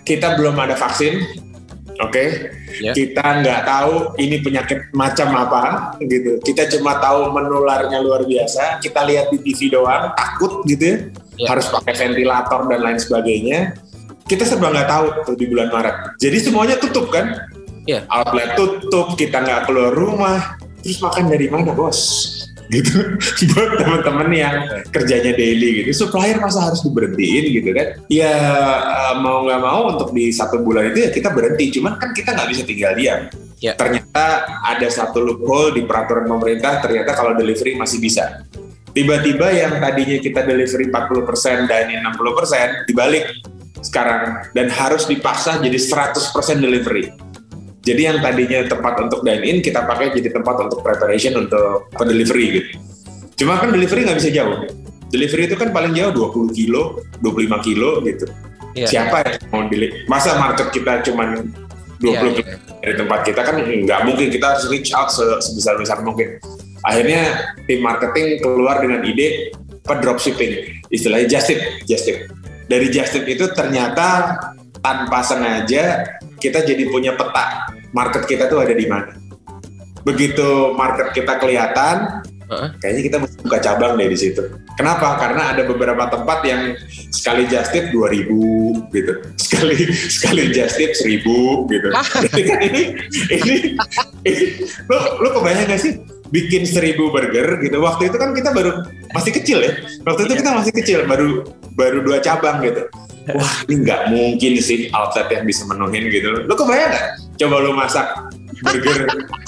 [0.03, 1.23] kita belum ada vaksin,
[2.03, 2.11] oke?
[2.11, 2.29] Okay?
[2.83, 2.91] Ya.
[2.91, 2.95] Yeah.
[2.95, 5.63] Kita nggak tahu ini penyakit macam apa,
[6.03, 6.43] gitu.
[6.43, 8.83] Kita cuma tahu menularnya luar biasa.
[8.83, 10.97] Kita lihat di TV doang, takut gitu ya.
[11.39, 11.49] Yeah.
[11.55, 13.61] Harus pakai ventilator dan lain sebagainya.
[14.23, 16.17] kita serba nggak tahu tuh di bulan Maret.
[16.17, 17.53] Jadi semuanya tutup kan?
[17.85, 18.07] Iya.
[18.09, 20.57] Outlet tutup, kita nggak keluar rumah.
[20.81, 22.01] Terus makan dari mana bos?
[22.73, 22.97] Gitu.
[23.53, 24.57] Buat teman-teman yang
[24.89, 26.05] kerjanya daily gitu.
[26.05, 27.87] Supplier masa harus diberhentiin gitu kan?
[28.09, 28.35] Ya
[28.81, 31.79] eh, mau nggak mau untuk di satu bulan itu ya kita berhenti.
[31.79, 33.23] Cuman kan kita nggak bisa tinggal diam.
[33.63, 33.79] Ya.
[33.79, 38.43] ternyata ada satu loophole di peraturan pemerintah ternyata kalau delivery masih bisa.
[38.91, 43.31] Tiba-tiba yang tadinya kita delivery 40% dan ini 60% dibalik
[43.79, 44.51] sekarang.
[44.51, 47.15] Dan harus dipaksa jadi 100% delivery
[47.83, 52.47] jadi yang tadinya tempat untuk dine in kita pakai jadi tempat untuk preparation untuk delivery
[52.63, 52.71] gitu.
[53.43, 54.71] Cuma kan delivery nggak bisa jauh.
[55.11, 58.31] Delivery itu kan paling jauh 20 kilo, 25 kilo gitu.
[58.73, 58.87] Iya.
[58.87, 60.07] Siapa yang mau delivery?
[60.07, 61.51] Masa market kita cuman
[61.99, 66.03] 20 Iya, kilo dari tempat kita kan nggak mungkin kita harus reach out se- sebesar-besar
[66.03, 66.39] mungkin.
[66.83, 72.31] Akhirnya tim marketing keluar dengan ide apa dropshipping, istilahnya just tip, just tip.
[72.67, 74.39] Dari just tip itu ternyata
[74.83, 76.07] tanpa sengaja
[76.43, 79.15] kita jadi punya peta market kita tuh ada di mana.
[80.03, 82.27] Begitu market kita kelihatan,
[82.83, 84.43] kayaknya kita mesti buka cabang deh di situ.
[84.75, 85.21] Kenapa?
[85.21, 86.75] Karena ada beberapa tempat yang
[87.13, 89.13] sekali just tip 2000 gitu.
[89.39, 89.77] Sekali
[90.19, 91.23] sekali just tip 1000
[91.71, 91.89] gitu.
[92.27, 92.83] Jadi kan ini
[93.31, 93.55] ini,
[94.27, 94.45] ini
[94.91, 96.03] lo lo kebayang gak sih
[96.33, 97.77] bikin 1000 burger gitu.
[97.79, 99.73] Waktu itu kan kita baru masih kecil ya.
[100.09, 101.45] Waktu itu kita masih kecil, baru
[101.77, 102.89] baru dua cabang gitu.
[103.31, 106.43] Wah ini nggak mungkin sih outlet yang bisa menuhin gitu.
[106.47, 107.07] Lo kebayang nggak?
[107.39, 108.07] Coba lo masak
[108.63, 109.07] burger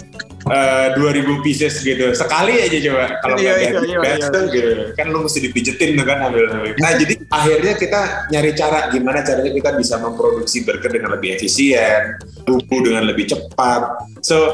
[0.51, 4.41] eh, 2000 pieces gitu sekali aja coba kalau Iya, nggak iya, iya, iya.
[4.53, 6.45] gitu kan lu mesti dipijetin tuh kan ambil
[6.77, 12.21] nah jadi akhirnya kita nyari cara gimana caranya kita bisa memproduksi burger dengan lebih efisien
[12.45, 13.83] bumbu dengan lebih cepat
[14.21, 14.53] so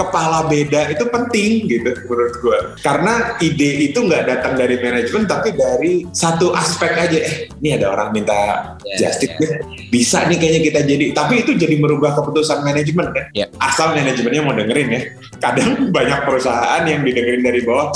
[0.00, 5.52] kepala beda itu penting gitu menurut gua karena ide itu nggak datang dari manajemen tapi
[5.52, 9.44] dari satu aspek aja eh ini ada orang minta just tip ya.
[9.44, 9.52] deh.
[9.92, 13.46] bisa nih kayaknya kita jadi tapi itu jadi merubah keputusan manajemen kan Ya.
[13.62, 15.00] asal manajemennya mau dengerin ya
[15.38, 17.92] kadang banyak perusahaan yang didengerin dari bawah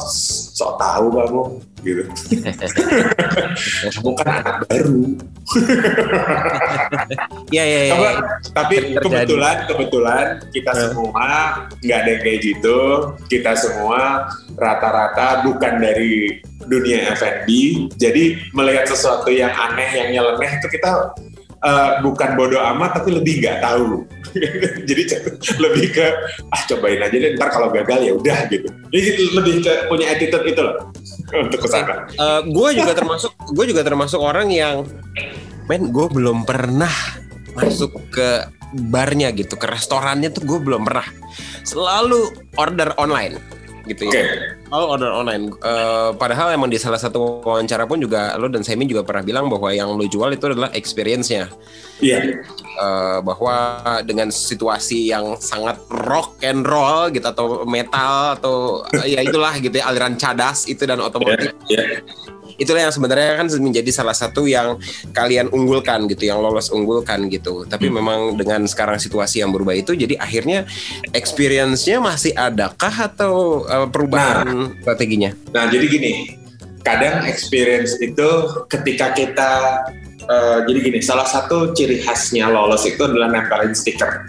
[0.54, 1.42] sok tahu kamu.
[1.84, 2.02] Gitu.
[3.92, 5.02] Kamu kan anak baru.
[7.52, 7.92] Iya iya iya.
[7.92, 8.08] Apa,
[8.56, 9.04] tapi terjadi.
[9.04, 11.26] kebetulan kebetulan kita semua
[11.84, 12.80] nggak ada yang kayak gitu.
[13.28, 17.48] Kita semua rata-rata bukan dari dunia F&B
[18.00, 21.12] jadi melihat sesuatu yang aneh yang nyeleneh itu kita
[21.64, 24.04] eh, bukan bodoh amat tapi lebih nggak tahu.
[24.88, 25.02] Jadi
[25.62, 26.06] lebih ke
[26.50, 28.68] ah cobain aja deh ntar kalau gagal ya udah gitu.
[28.92, 30.76] Jadi lebih ke punya attitude itu loh
[31.44, 32.04] untuk ke sana
[32.44, 34.84] gue Eh, juga termasuk gue juga termasuk orang yang
[35.70, 36.92] men gue belum pernah
[37.54, 38.44] masuk ke
[38.90, 41.06] barnya gitu ke restorannya tuh gue belum pernah.
[41.62, 43.53] Selalu order online
[43.88, 44.16] gitu oke.
[44.16, 45.44] Ya selalu order online.
[45.62, 49.46] Eh, padahal emang di salah satu wawancara pun juga lo dan Semi juga pernah bilang
[49.46, 51.46] bahwa yang lo jual itu adalah experience-nya.
[52.02, 52.42] Iya.
[52.58, 59.54] Eh, bahwa dengan situasi yang sangat rock and roll gitu atau metal atau ya itulah
[59.62, 61.54] gitu ya aliran cadas itu dan otomotif.
[61.70, 62.02] Iya
[62.56, 64.78] itulah yang sebenarnya kan menjadi salah satu yang
[65.10, 67.66] kalian unggulkan gitu, yang lolos unggulkan gitu.
[67.66, 67.96] Tapi Hmm.
[67.98, 70.68] memang dengan sekarang situasi yang berubah itu, jadi akhirnya
[71.10, 75.34] experience-nya masih adakah atau uh, perubahan strateginya?
[75.50, 76.12] Nah, jadi gini,
[76.84, 78.28] kadang experience itu
[78.68, 79.52] ketika kita
[80.24, 84.24] eh, jadi gini, salah satu ciri khasnya lolos itu adalah nempelin stiker.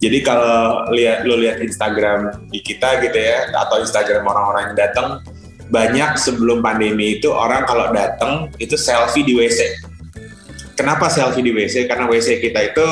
[0.00, 5.20] Jadi kalau lihat lo lihat Instagram di kita gitu ya, atau Instagram orang-orang yang datang,
[5.70, 9.86] banyak sebelum pandemi itu orang kalau datang itu selfie di WC.
[10.74, 11.86] Kenapa selfie di WC?
[11.86, 12.86] Karena WC kita itu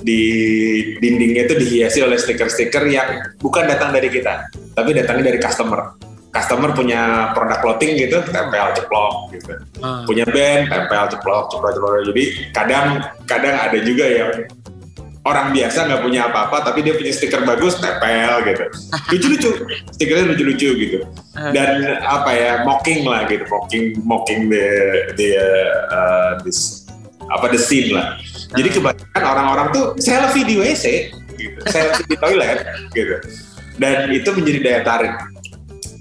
[0.00, 0.22] di
[0.98, 5.94] dindingnya itu dihiasi oleh stiker-stiker yang bukan datang dari kita, tapi datangnya dari customer.
[6.32, 9.52] Customer punya produk clothing gitu, tempel ceplok gitu.
[10.04, 11.92] Punya band, tempel ceplok, ceplok, ceplok.
[12.12, 12.86] Jadi kadang
[13.24, 14.30] kadang ada juga yang
[15.26, 18.64] orang biasa nggak punya apa-apa tapi dia punya stiker bagus tempel gitu.
[19.10, 19.50] Lucu-lucu
[19.98, 20.98] stikernya lucu-lucu gitu.
[21.50, 24.66] Dan apa ya mocking lah gitu mocking mocking the
[25.18, 25.30] the
[25.90, 26.86] uh, this
[27.26, 28.14] apa the scene lah.
[28.54, 31.58] Jadi kebanyakan orang-orang tuh selfie di WC gitu.
[31.66, 32.62] Selfie di toilet.
[32.94, 33.16] Gitu.
[33.76, 35.14] Dan itu menjadi daya tarik.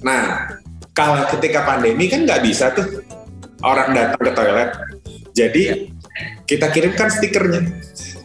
[0.06, 0.54] Nah
[0.94, 3.02] kalau ketika pandemi kan nggak bisa tuh
[3.66, 4.72] orang datang ke toilet.
[5.36, 5.92] Jadi
[6.48, 7.68] kita kirimkan stikernya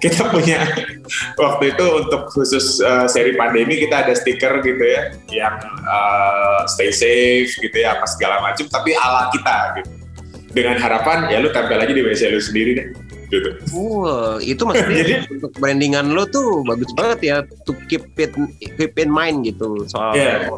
[0.01, 0.65] kita punya
[1.45, 6.89] waktu itu untuk khusus uh, seri pandemi kita ada stiker gitu ya yang uh, stay
[6.89, 9.91] safe gitu ya apa segala macam tapi ala kita gitu
[10.51, 12.89] dengan harapan ya lu tempel aja di WC lu sendiri deh
[13.31, 13.51] gitu.
[13.71, 18.99] Wow, itu maksudnya Jadi- untuk brandingan lo tuh bagus banget ya to keep it keep
[18.99, 20.51] in mind gitu soal Iya.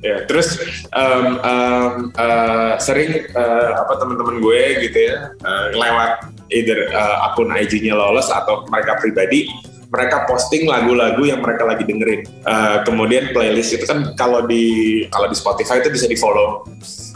[0.00, 0.56] Ya, terus
[0.96, 7.52] um, um, uh, sering uh, apa teman-teman gue gitu ya uh, lewat either uh, akun
[7.52, 9.44] IG-nya Lawless atau mereka pribadi
[9.90, 12.22] mereka posting lagu-lagu yang mereka lagi dengerin.
[12.46, 16.62] Uh, kemudian playlist itu kan kalau di kalau di Spotify itu bisa di follow.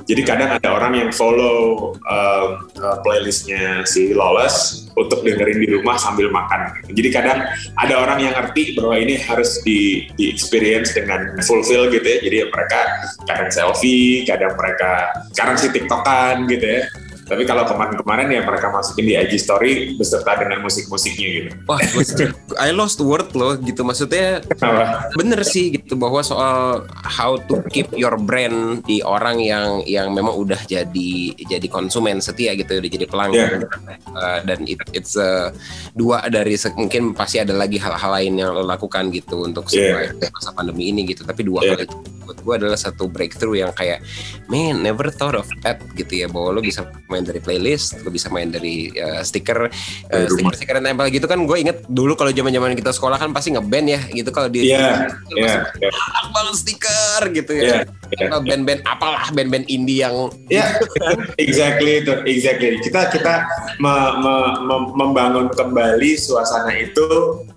[0.04, 5.96] Jadi kadang ada orang yang follow uh, uh, playlistnya si Lawless untuk dengerin di rumah
[5.96, 6.76] sambil makan.
[6.92, 7.40] Jadi kadang
[7.80, 12.18] ada orang yang ngerti bahwa ini harus di, di experience dengan fulfill gitu ya.
[12.20, 12.80] Jadi mereka
[13.24, 16.82] kadang selfie, kadang mereka sekarang sih tiktokan gitu ya
[17.24, 21.48] tapi kalau kemarin-kemarin ya mereka masukin di IG story beserta dengan musik-musiknya gitu.
[21.64, 21.80] Wah,
[22.66, 24.44] I lost word loh gitu maksudnya.
[24.60, 25.08] Apa?
[25.16, 30.36] Bener sih gitu bahwa soal how to keep your brand di orang yang yang memang
[30.36, 33.50] udah jadi jadi konsumen setia gitu, udah jadi pelanggan.
[33.64, 33.98] Yeah.
[34.12, 35.48] Uh, dan it, it's uh,
[35.96, 40.12] dua dari mungkin pasti ada lagi hal-hal lain yang lo lakukan gitu untuk yeah.
[40.12, 41.24] masa pandemi ini gitu.
[41.24, 41.72] Tapi dua yeah.
[41.72, 44.00] hal itu buat gue adalah satu breakthrough yang kayak
[44.48, 48.26] man never thought of that gitu ya bahwa lo bisa main dari playlist lo bisa
[48.34, 49.70] main dari uh, stiker
[50.10, 53.16] uh, stiker stiker yang tempel gitu kan gue inget dulu kalau zaman zaman kita sekolah
[53.20, 54.30] kan pasti ngeband ya gitu.
[54.34, 55.92] Kalau di yeah, yeah, yeah.
[56.34, 57.62] banget stiker gitu ya.
[57.62, 57.80] Yeah,
[58.18, 58.40] yeah.
[58.42, 60.68] band-band apalah band-band indie yang ya yeah,
[61.44, 62.80] exactly itu exactly.
[62.82, 63.46] Kita kita
[63.78, 64.34] me, me,
[64.66, 67.06] me, membangun kembali suasana itu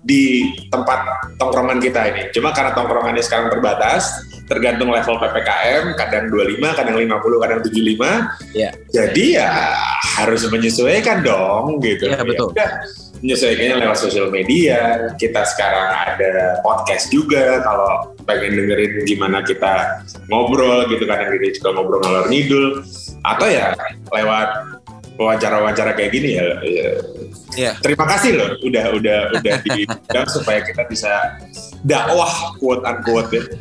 [0.04, 2.22] di tempat tongkrongan kita ini.
[2.30, 8.56] Cuma karena tongkrongannya sekarang terbatas tergantung level PPKM, kadang 25, kadang 50, kadang 75.
[8.56, 8.70] Ya.
[8.90, 9.76] Jadi ya
[10.18, 12.08] harus menyesuaikan dong gitu.
[12.08, 12.56] Iya, betul.
[12.56, 12.80] Ya,
[13.20, 15.12] menyesuaikannya lewat sosial media.
[15.20, 21.68] Kita sekarang ada podcast juga kalau pengen dengerin gimana kita ngobrol gitu kadang kita juga
[21.76, 22.66] ngobrol ngalor ngidul
[23.24, 23.74] atau ya
[24.12, 24.80] lewat
[25.18, 26.90] wawancara-wawancara kayak gini ya, ya.
[27.56, 27.74] Yeah.
[27.80, 31.40] Terima kasih loh udah udah udah diundang supaya kita bisa
[31.86, 33.42] dakwah quote unquote ya.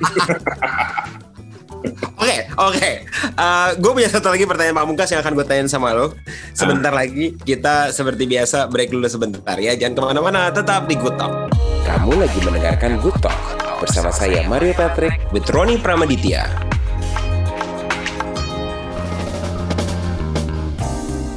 [2.17, 2.89] Oke, oke.
[3.37, 6.17] Eh, gue punya satu lagi pertanyaan Pak Mungkas yang akan gue tanyain sama lo.
[6.51, 6.97] Sebentar uh.
[6.99, 9.77] lagi kita seperti biasa break dulu sebentar ya.
[9.77, 11.53] Jangan ke mana-mana, tetap di Good Talk.
[11.85, 13.37] Kamu lagi mendengarkan Good Talk
[13.77, 16.76] bersama saya Mario Patrick with Roni Pramaditya.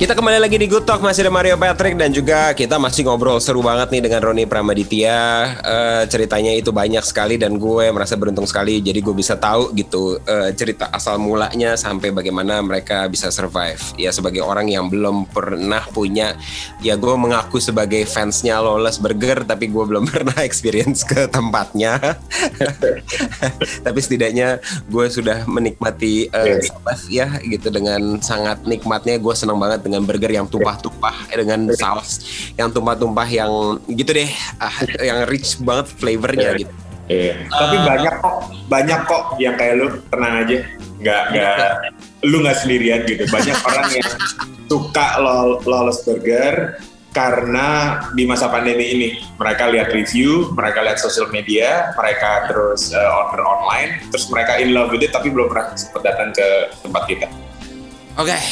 [0.00, 3.36] Kita kembali lagi di Good Talk masih ada Mario Patrick dan juga kita masih ngobrol
[3.36, 5.20] seru banget nih dengan Roni Pramaditya.
[5.60, 10.16] Uh, ceritanya itu banyak sekali dan gue merasa beruntung sekali jadi gue bisa tahu gitu
[10.24, 13.76] uh, cerita asal mulanya sampai bagaimana mereka bisa survive.
[14.00, 16.32] Ya sebagai orang yang belum pernah punya
[16.80, 22.00] ya gue mengaku sebagai fansnya Lawless Burger tapi gue belum pernah experience ke tempatnya.
[23.84, 26.56] tapi setidaknya gue sudah menikmati uh,
[27.12, 32.22] ya gitu dengan sangat nikmatnya gue senang banget dengan burger yang tumpah-tumpah dengan saus
[32.54, 33.50] yang tumpah-tumpah yang
[33.90, 34.30] gitu deh
[34.62, 36.74] uh, yang rich banget flavornya gitu.
[37.10, 37.34] Iya.
[37.50, 38.36] Uh, Tapi banyak kok,
[38.70, 40.58] banyak kok yang kayak lu tenang aja,
[41.02, 41.56] nggak nggak
[42.22, 43.26] lu nggak sendirian gitu.
[43.26, 44.10] Banyak orang yang
[44.70, 45.06] suka
[45.66, 46.78] lawless burger
[47.10, 53.26] karena di masa pandemi ini mereka lihat review, mereka lihat sosial media, mereka terus uh,
[53.26, 56.46] order online, terus mereka in love with it tapi belum pernah sempat datang ke
[56.86, 57.26] tempat kita.
[58.14, 58.42] Oke, okay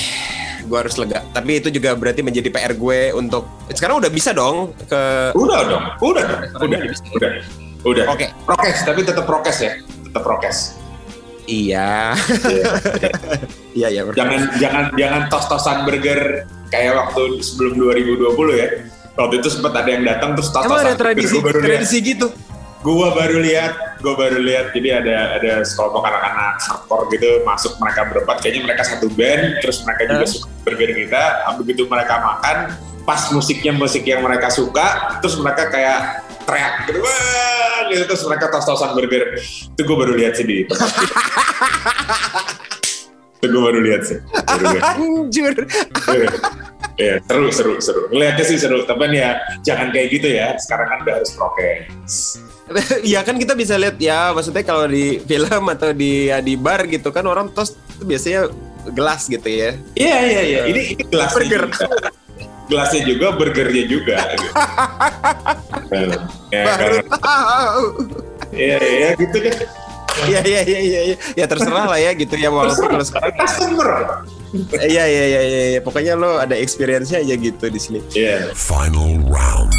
[0.68, 1.24] gue harus lega.
[1.33, 5.33] Tapi itu juga berarti menjadi PR gue untuk sekarang udah bisa dong ke.
[5.33, 6.26] Udah dong, udah,
[6.61, 6.81] udah, udah,
[7.16, 7.31] udah,
[7.88, 8.04] udah.
[8.12, 8.28] Oke.
[8.28, 8.28] Okay.
[8.44, 10.78] Prokes, tapi tetap prokes ya, tetap prokes.
[11.48, 12.12] Iya.
[13.72, 14.00] Iya, iya.
[14.12, 18.68] Jangan, jangan, jangan tos-tosan burger kayak waktu sebelum 2020 ya.
[19.18, 20.70] Waktu itu sempat ada yang datang terus tos-tosan.
[20.70, 22.28] Emang ada tradisi, tradisi gitu?
[22.79, 24.71] Gua baru lihat, gua baru lihat.
[24.71, 28.37] Jadi ada ada sekelompok anak-anak hardcore gitu masuk mereka berempat.
[28.38, 31.23] Kayaknya mereka satu band, terus mereka juga suka burger kita.
[31.59, 32.57] Begitu mereka makan,
[33.03, 37.01] pas musiknya musik yang mereka suka, terus mereka kayak teriak gitu,
[37.93, 39.37] gitu terus mereka tos-tosan burger.
[39.75, 40.64] Itu gue baru lihat sih di
[43.38, 44.19] itu gue baru lihat sih.
[44.83, 45.55] Anjir.
[46.11, 46.31] Iya.
[46.99, 48.03] Iya, seru, seru, seru.
[48.11, 50.59] Ngeliatnya sih seru, tapi ya jangan kayak gitu ya.
[50.59, 52.43] Sekarang kan udah harus prokes.
[53.09, 56.85] Iya kan kita bisa lihat ya, maksudnya kalau di film atau di ya, di bar
[56.88, 58.52] gitu kan orang tos itu biasanya
[58.92, 59.70] gelas gitu ya.
[59.96, 60.61] Iya iya iya.
[60.70, 61.64] Ini, ini gelas burger.
[61.68, 62.09] Juga.
[62.68, 64.16] Gelasnya juga, burgernya juga.
[65.88, 66.16] gitu.
[66.52, 67.85] ya, Baru tahu.
[68.52, 69.57] Iya iya gitu kan.
[70.18, 73.90] Iya iya iya iya ya terserah lah ya gitu ya walaupun kalau sekarang customer
[74.74, 75.40] Iya iya iya
[75.76, 78.00] iya pokoknya lo ada experience-nya aja gitu di sini.
[78.16, 78.48] Iya.
[78.48, 78.57] Yeah.
[78.57, 79.72] Final round.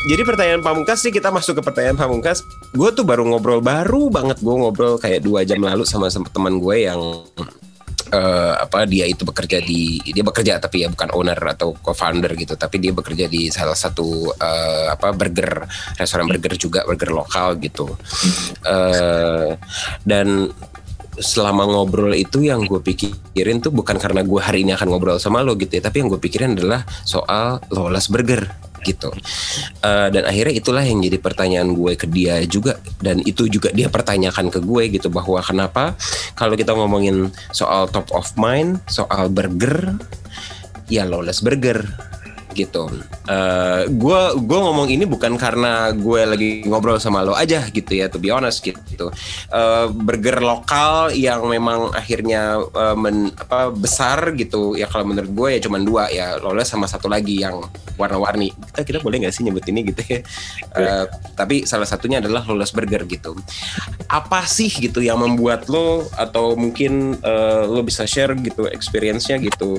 [0.00, 2.40] Jadi pertanyaan pamungkas sih kita masuk ke pertanyaan pamungkas.
[2.72, 6.88] Gue tuh baru ngobrol baru banget gue ngobrol kayak dua jam lalu sama, teman gue
[6.88, 7.00] yang
[8.08, 12.56] uh, apa dia itu bekerja di dia bekerja tapi ya bukan owner atau co-founder gitu.
[12.56, 15.68] Tapi dia bekerja di salah satu uh, apa burger
[16.00, 17.92] restoran burger juga burger lokal gitu.
[18.64, 19.52] Uh,
[20.08, 20.48] dan
[21.18, 25.42] selama ngobrol itu yang gue pikirin tuh bukan karena gue hari ini akan ngobrol sama
[25.42, 28.46] lo gitu ya, tapi yang gue pikirin adalah soal Lawless Burger
[28.80, 29.12] gitu.
[29.84, 33.92] Uh, dan akhirnya itulah yang jadi pertanyaan gue ke dia juga dan itu juga dia
[33.92, 35.92] pertanyakan ke gue gitu bahwa kenapa
[36.32, 40.00] kalau kita ngomongin soal top of mind, soal burger,
[40.88, 42.09] ya Lawless Burger
[42.52, 42.90] gitu.
[43.30, 48.10] Uh, gue gue ngomong ini bukan karena gue lagi ngobrol sama lo aja gitu ya,
[48.10, 49.10] to be honest gitu.
[49.50, 55.48] Uh, burger lokal yang memang akhirnya uh, men, apa besar gitu ya kalau menurut gue
[55.56, 57.62] ya cuma dua ya Lola sama satu lagi yang
[58.00, 58.52] warna-warni.
[58.72, 60.20] Kita kita boleh nggak sih nyebut ini gitu ya?
[60.74, 61.04] Uh,
[61.36, 63.36] tapi salah satunya adalah Lawless Burger gitu.
[64.08, 69.78] Apa sih gitu yang membuat lo atau mungkin uh, lo bisa share gitu experience-nya gitu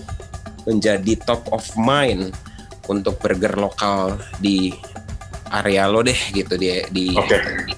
[0.70, 2.30] menjadi top of mind
[2.90, 4.74] untuk burger lokal di
[5.52, 7.68] area lo deh gitu di di okay.
[7.68, 7.74] di,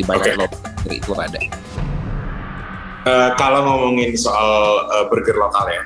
[0.00, 0.40] di banyak okay.
[0.40, 0.46] lo
[0.88, 1.40] itu ada.
[3.00, 5.82] Uh, kalau ngomongin soal uh, burger lokal ya,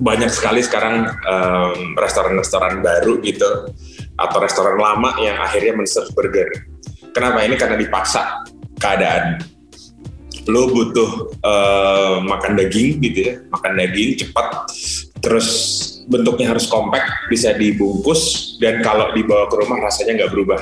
[0.00, 3.72] banyak sekali sekarang um, restoran-restoran baru gitu
[4.18, 6.48] atau restoran lama yang akhirnya men-serve burger.
[7.16, 7.42] Kenapa?
[7.44, 8.44] Ini karena dipaksa
[8.76, 9.40] keadaan.
[10.48, 14.48] Lo butuh uh, makan daging gitu ya, makan daging cepat,
[15.20, 15.48] terus
[16.08, 20.60] bentuknya harus compact, bisa dibungkus, dan kalau dibawa ke rumah rasanya nggak berubah.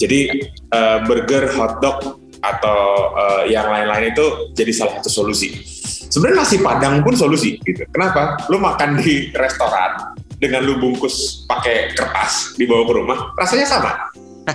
[0.00, 2.80] Jadi uh, burger, hotdog, atau
[3.16, 5.64] uh, yang lain-lain itu jadi salah satu solusi.
[6.12, 7.84] Sebenarnya nasi padang pun solusi gitu.
[7.88, 8.36] Kenapa?
[8.52, 13.92] Lu makan di restoran dengan lu bungkus pakai kertas dibawa ke rumah, rasanya sama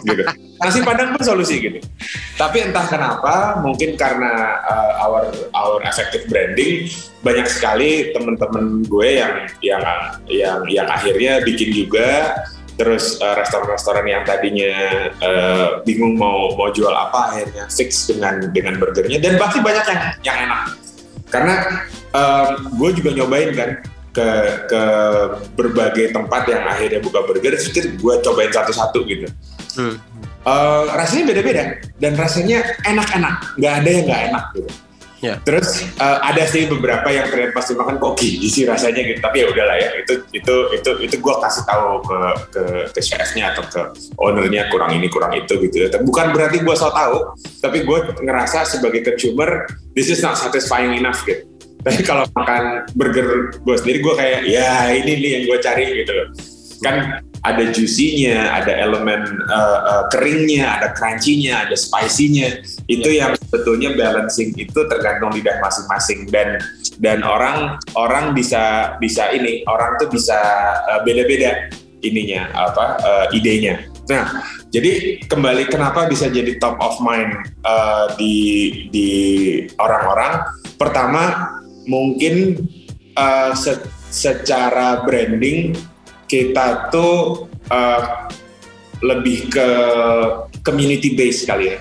[0.06, 0.24] gitu.
[0.60, 1.80] Nasi padang pun solusi gitu.
[2.36, 5.24] Tapi entah kenapa, mungkin karena uh, our
[5.56, 6.88] our effective branding
[7.20, 9.84] banyak sekali teman-teman gue yang yang
[10.30, 12.40] yang yang akhirnya bikin juga
[12.80, 14.72] terus uh, restoran-restoran yang tadinya
[15.20, 20.02] uh, bingung mau mau jual apa akhirnya fix dengan dengan burgernya dan pasti banyak yang
[20.24, 20.62] yang enak
[21.28, 21.56] karena
[22.16, 23.70] um, gue juga nyobain kan
[24.10, 24.30] ke
[24.72, 24.84] ke
[25.54, 29.28] berbagai tempat yang akhirnya buka burger terus gue cobain satu-satu gitu
[29.80, 29.96] hmm.
[30.44, 31.64] uh, rasanya beda-beda
[32.04, 34.72] dan rasanya enak-enak nggak ada yang nggak enak gitu
[35.20, 35.36] Yeah.
[35.44, 39.20] Terus uh, ada sih beberapa yang ternyata pasti makan kok sih rasanya gitu.
[39.20, 39.90] Tapi ya udahlah ya.
[40.00, 42.20] Itu itu itu itu gue kasih tahu ke
[42.56, 42.64] ke
[42.96, 43.82] ke chefnya atau ke
[44.16, 45.92] ownernya kurang ini kurang itu gitu.
[46.08, 51.20] Bukan berarti gue so tahu, tapi gue ngerasa sebagai consumer this is not satisfying enough
[51.28, 51.44] gitu.
[51.80, 56.12] Tapi kalau makan burger gue sendiri gue kayak ya ini nih yang gue cari gitu
[56.16, 56.28] loh.
[56.80, 62.60] Kan ada juicy-nya, ada elemen uh, uh, keringnya, ada crunchy-nya, ada spicy-nya.
[62.92, 66.60] Itu yang sebetulnya balancing itu tergantung lidah masing-masing dan
[67.00, 70.40] dan orang orang bisa bisa ini, orang tuh bisa
[70.92, 71.72] uh, beda-beda
[72.04, 73.88] ininya apa uh, idenya.
[74.10, 74.42] Nah,
[74.74, 77.30] jadi kembali kenapa bisa jadi top of mind
[77.62, 78.36] uh, di
[78.90, 79.10] di
[79.78, 80.44] orang-orang?
[80.76, 82.66] Pertama mungkin
[83.16, 83.78] uh, se
[84.10, 85.78] secara branding
[86.30, 88.30] kita tuh uh,
[89.02, 89.68] lebih ke
[90.62, 91.78] community base kali ya.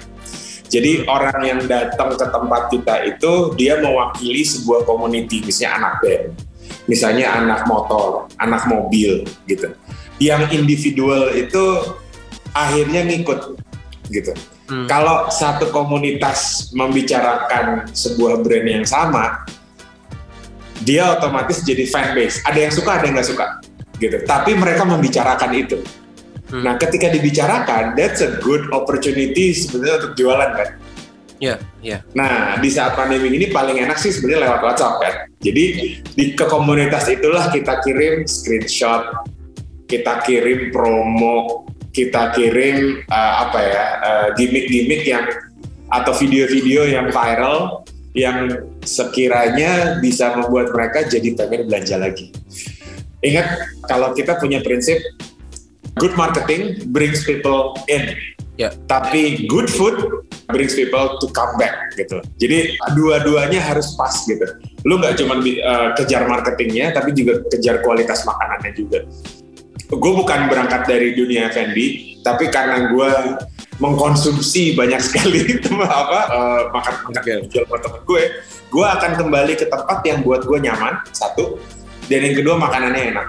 [0.68, 6.24] Jadi orang yang datang ke tempat kita itu dia mewakili sebuah community, misalnya anak band,
[6.84, 9.72] misalnya anak motor, anak mobil gitu.
[10.20, 11.64] Yang individual itu
[12.52, 13.56] akhirnya ngikut
[14.12, 14.32] gitu.
[14.68, 14.84] Hmm.
[14.84, 19.48] Kalau satu komunitas membicarakan sebuah brand yang sama,
[20.84, 22.44] dia otomatis jadi fan base.
[22.44, 23.46] Ada yang suka, ada yang nggak suka
[23.98, 24.22] gitu.
[24.24, 25.78] Tapi mereka membicarakan itu.
[26.48, 26.64] Hmm.
[26.64, 30.68] Nah, ketika dibicarakan, that's a good opportunity sebenarnya untuk jualan kan.
[31.38, 31.90] Iya, yeah, iya.
[31.92, 32.00] Yeah.
[32.16, 35.14] Nah, di saat pandemi ini paling enak sih sebenarnya lewat WhatsApp kan.
[35.38, 35.64] Jadi
[36.02, 39.22] di ke komunitas itulah kita kirim screenshot,
[39.86, 45.24] kita kirim promo, kita kirim uh, apa ya uh, gimmick-gimmick yang
[45.88, 48.50] atau video-video yang viral yang
[48.82, 52.34] sekiranya bisa membuat mereka jadi pengen belanja lagi.
[53.24, 53.46] Ingat
[53.90, 55.02] kalau kita punya prinsip
[55.98, 58.14] good marketing brings people in.
[58.58, 58.74] Yeah.
[58.90, 62.18] Tapi good food brings people to come back gitu.
[62.38, 64.42] Jadi dua-duanya harus pas gitu.
[64.86, 69.06] Lu nggak cuma uh, kejar marketingnya, tapi juga kejar kualitas makanannya juga.
[69.88, 71.76] Gue bukan berangkat dari dunia F&B,
[72.20, 73.10] tapi karena gue
[73.78, 78.22] mengkonsumsi banyak sekali apa uh, makan makan jual buat temen gue,
[78.74, 81.62] gue akan kembali ke tempat yang buat gue nyaman satu,
[82.08, 83.28] dan yang kedua makanannya enak.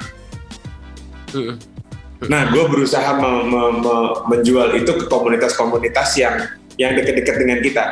[2.27, 3.95] Nah, gue berusaha me, me, me,
[4.27, 6.35] menjual itu ke komunitas-komunitas yang
[6.75, 7.85] yang dekat-dekat dengan kita.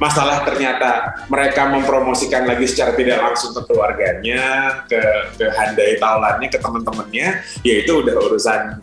[0.00, 4.44] Masalah ternyata mereka mempromosikan lagi secara tidak langsung ke keluarganya,
[4.88, 5.00] ke,
[5.36, 8.80] ke handai taulannya, ke teman-temannya, ya itu udah urusan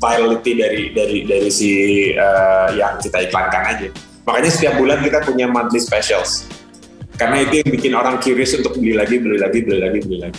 [0.00, 1.70] virality dari dari dari si
[2.16, 3.88] uh, yang kita iklankan aja.
[4.24, 6.48] Makanya setiap bulan kita punya monthly specials
[7.14, 10.38] karena itu yang bikin orang curious untuk beli lagi beli lagi beli lagi beli lagi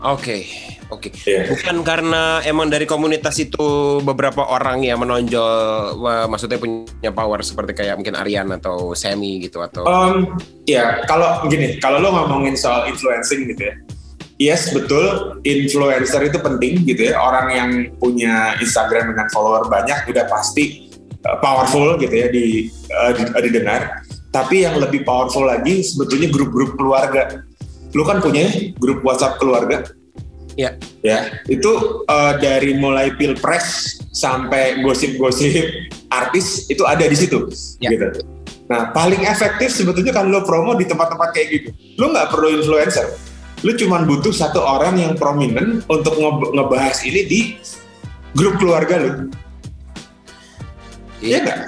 [0.00, 0.42] oke okay.
[0.90, 1.12] Oke, okay.
[1.22, 1.30] Iya.
[1.30, 1.42] yeah.
[1.54, 7.78] bukan karena emang dari komunitas itu beberapa orang yang menonjol, wah, maksudnya punya power seperti
[7.78, 9.86] kayak mungkin Aryan atau Semi gitu atau?
[9.86, 10.34] Um,
[10.66, 13.74] ya kalau gini, kalau lo ngomongin soal influencing gitu ya,
[14.42, 17.70] yes betul influencer itu penting gitu ya, orang yang
[18.02, 20.90] punya Instagram dengan follower banyak udah pasti
[21.22, 24.02] uh, powerful gitu ya di, uh, di uh, didengar.
[24.34, 27.46] Tapi yang lebih powerful lagi sebetulnya grup-grup keluarga.
[27.96, 28.46] Lu kan punya
[28.78, 29.82] grup WhatsApp keluarga
[30.58, 30.76] Ya.
[31.00, 37.48] Ya, itu uh, dari mulai pilpres sampai gosip-gosip artis itu ada di situ,
[37.80, 37.88] ya.
[37.88, 38.20] gitu.
[38.68, 41.68] Nah, paling efektif sebetulnya kalau lo promo di tempat-tempat kayak gitu.
[41.96, 43.16] Lo nggak perlu influencer.
[43.64, 47.40] Lo cuma butuh satu orang yang prominent untuk nge ngebahas ini di
[48.36, 49.10] grup keluarga lo.
[51.24, 51.58] Iya nggak?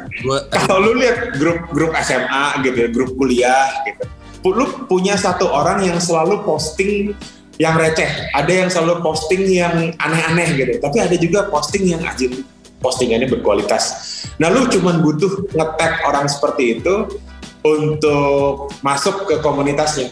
[0.53, 4.05] Kalau lu lihat grup-grup SMA gitu ya, grup kuliah gitu,
[4.51, 7.15] lu punya satu orang yang selalu posting
[7.63, 10.73] yang receh, ada yang selalu posting yang aneh-aneh gitu.
[10.83, 12.43] Tapi ada juga posting yang ajib,
[12.83, 14.19] postingannya berkualitas.
[14.43, 17.21] Nah, lu cuman butuh ngetek orang seperti itu
[17.63, 20.11] untuk masuk ke komunitasnya.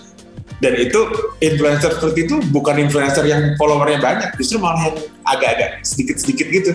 [0.60, 1.08] Dan itu
[1.40, 4.92] influencer seperti itu bukan influencer yang followernya banyak, justru malah
[5.24, 6.72] agak-agak sedikit-sedikit gitu.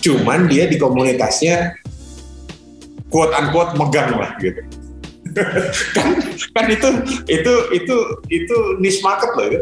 [0.00, 1.76] Cuman dia di komunitasnya
[3.12, 4.83] quote unquote megang lah gitu.
[5.94, 6.06] Kan
[6.54, 6.88] kan itu
[7.26, 7.96] itu itu
[8.30, 9.60] itu niche market loh itu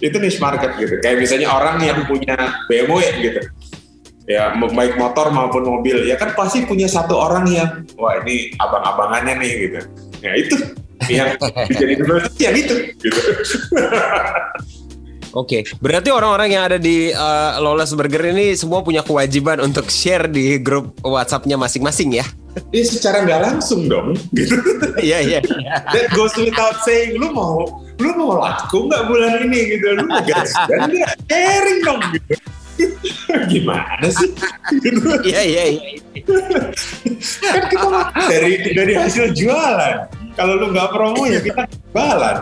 [0.00, 0.96] itu niche market gitu.
[1.04, 2.36] Kayak misalnya orang yang punya
[2.66, 3.40] BMW gitu.
[4.28, 9.34] Ya baik motor maupun mobil ya kan pasti punya satu orang yang wah ini abang-abangannya
[9.42, 9.80] nih gitu.
[10.24, 10.56] Ya itu.
[11.08, 11.28] Yang
[11.72, 11.94] jadi
[12.38, 13.20] yang itu gitu.
[15.30, 15.78] Oke, okay.
[15.78, 20.58] berarti orang-orang yang ada di uh, Lawless Burger ini semua punya kewajiban untuk share di
[20.58, 22.26] grup WhatsApp-nya masing-masing ya?
[22.70, 24.58] Iya, secara nggak langsung dong, gitu.
[25.06, 25.40] Iya, iya.
[25.94, 30.24] That goes without saying, lu mau lu mau laku nggak bulan ini gitu, lu mau
[30.24, 32.34] gas dan nggak sharing dong gitu.
[33.52, 34.30] Gimana sih?
[35.24, 35.80] Iya, iya, iya.
[37.44, 37.86] kan kita
[38.28, 42.36] dari dari hasil jualan kalau lu nggak promo ya kita jualan.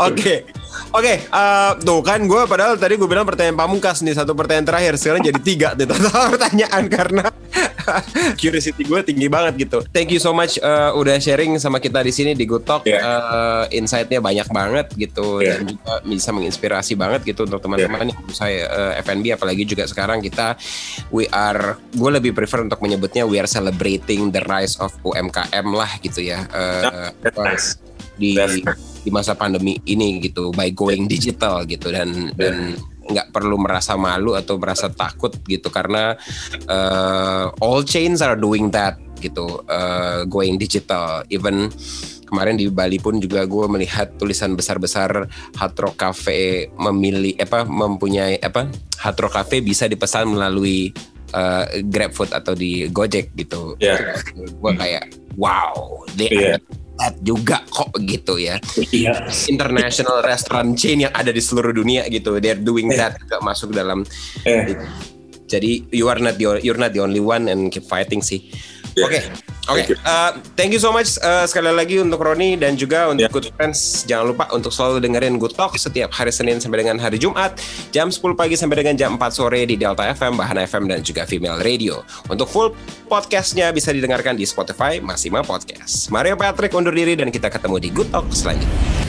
[0.12, 0.44] Oke.
[0.92, 5.00] Oke, uh, tuh kan gue padahal tadi gue bilang pertanyaan pamungkas nih satu pertanyaan terakhir
[5.00, 7.24] sekarang jadi tiga nih total pertanyaan karena
[8.40, 9.80] curiosity gue tinggi banget gitu.
[9.88, 12.84] Thank you so much uh, udah sharing sama kita di sini di Good Talk.
[12.84, 13.00] Yeah.
[13.00, 15.56] Uh, insightnya banyak banget gitu yeah.
[15.64, 18.12] dan juga bisa menginspirasi banget gitu untuk teman-teman yeah.
[18.12, 20.60] yang saya uh, FNB apalagi juga sekarang kita
[21.08, 25.88] we are gue lebih prefer untuk menyebutnya we are celebrating the rise of UMKM lah
[26.04, 26.44] gitu ya.
[26.52, 27.56] Uh, yeah.
[28.20, 28.36] di
[29.02, 34.38] di masa pandemi ini gitu by going digital gitu dan dan nggak perlu merasa malu
[34.38, 36.14] atau merasa takut gitu karena
[36.70, 41.70] uh, all chains are doing that gitu uh, going digital even
[42.26, 45.28] kemarin di Bali pun juga gue melihat tulisan besar-besar
[45.58, 48.70] Hard Rock Cafe memilih apa mempunyai apa
[49.02, 50.90] Hard Rock Cafe bisa dipesan melalui
[51.36, 53.76] uh, GrabFood atau di Gojek gitu.
[53.84, 54.16] Yeah.
[54.32, 56.58] Gue kayak wow, they yeah
[57.18, 58.62] juga kok gitu ya.
[58.78, 59.26] Iya.
[59.50, 62.38] International restaurant chain yang ada di seluruh dunia gitu.
[62.38, 64.06] They're doing that juga masuk dalam.
[64.46, 64.76] Eh.
[65.50, 68.48] Jadi you are not the you're not the only one and keep fighting sih.
[69.00, 69.20] Oke,
[69.68, 69.84] oke.
[69.84, 69.96] Okay.
[70.02, 73.34] Uh, thank you so much uh, sekali lagi untuk Roni dan juga untuk yeah.
[73.34, 74.08] Good Friends.
[74.08, 77.58] Jangan lupa untuk selalu dengerin Good Talk setiap hari Senin sampai dengan hari Jumat
[77.94, 81.28] jam 10 pagi sampai dengan jam 4 sore di Delta FM, Bahana FM dan juga
[81.28, 82.02] Female Radio.
[82.26, 82.72] Untuk full
[83.06, 86.08] podcastnya bisa didengarkan di Spotify Masima Podcast.
[86.08, 89.01] Mario Patrick undur diri dan kita ketemu di Good Talk selanjutnya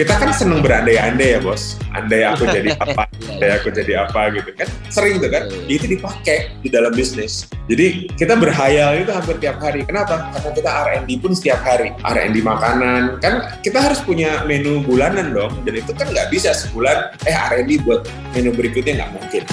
[0.00, 1.76] kita kan seneng berandai-andai ya bos.
[1.92, 4.68] Andai aku jadi apa andai aku jadi apa gitu kan.
[4.88, 7.44] Sering tuh kan itu dipakai di dalam bisnis.
[7.68, 9.84] Jadi kita berhayal itu hampir tiap hari.
[9.84, 10.32] Kenapa?
[10.32, 11.92] Karena kita R&D pun setiap hari.
[12.00, 13.20] R&D makanan.
[13.20, 15.52] Kan kita harus punya menu bulanan dong.
[15.68, 19.44] Dan itu kan nggak bisa sebulan eh R&D buat menu berikutnya nggak mungkin.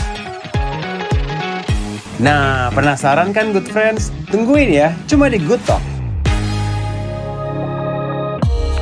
[2.24, 4.16] Nah, penasaran kan Good Friends?
[4.32, 5.97] Tungguin ya, cuma di Good Talk.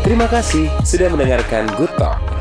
[0.05, 2.34] Terima kasih sudah mendengarkan Good Talk.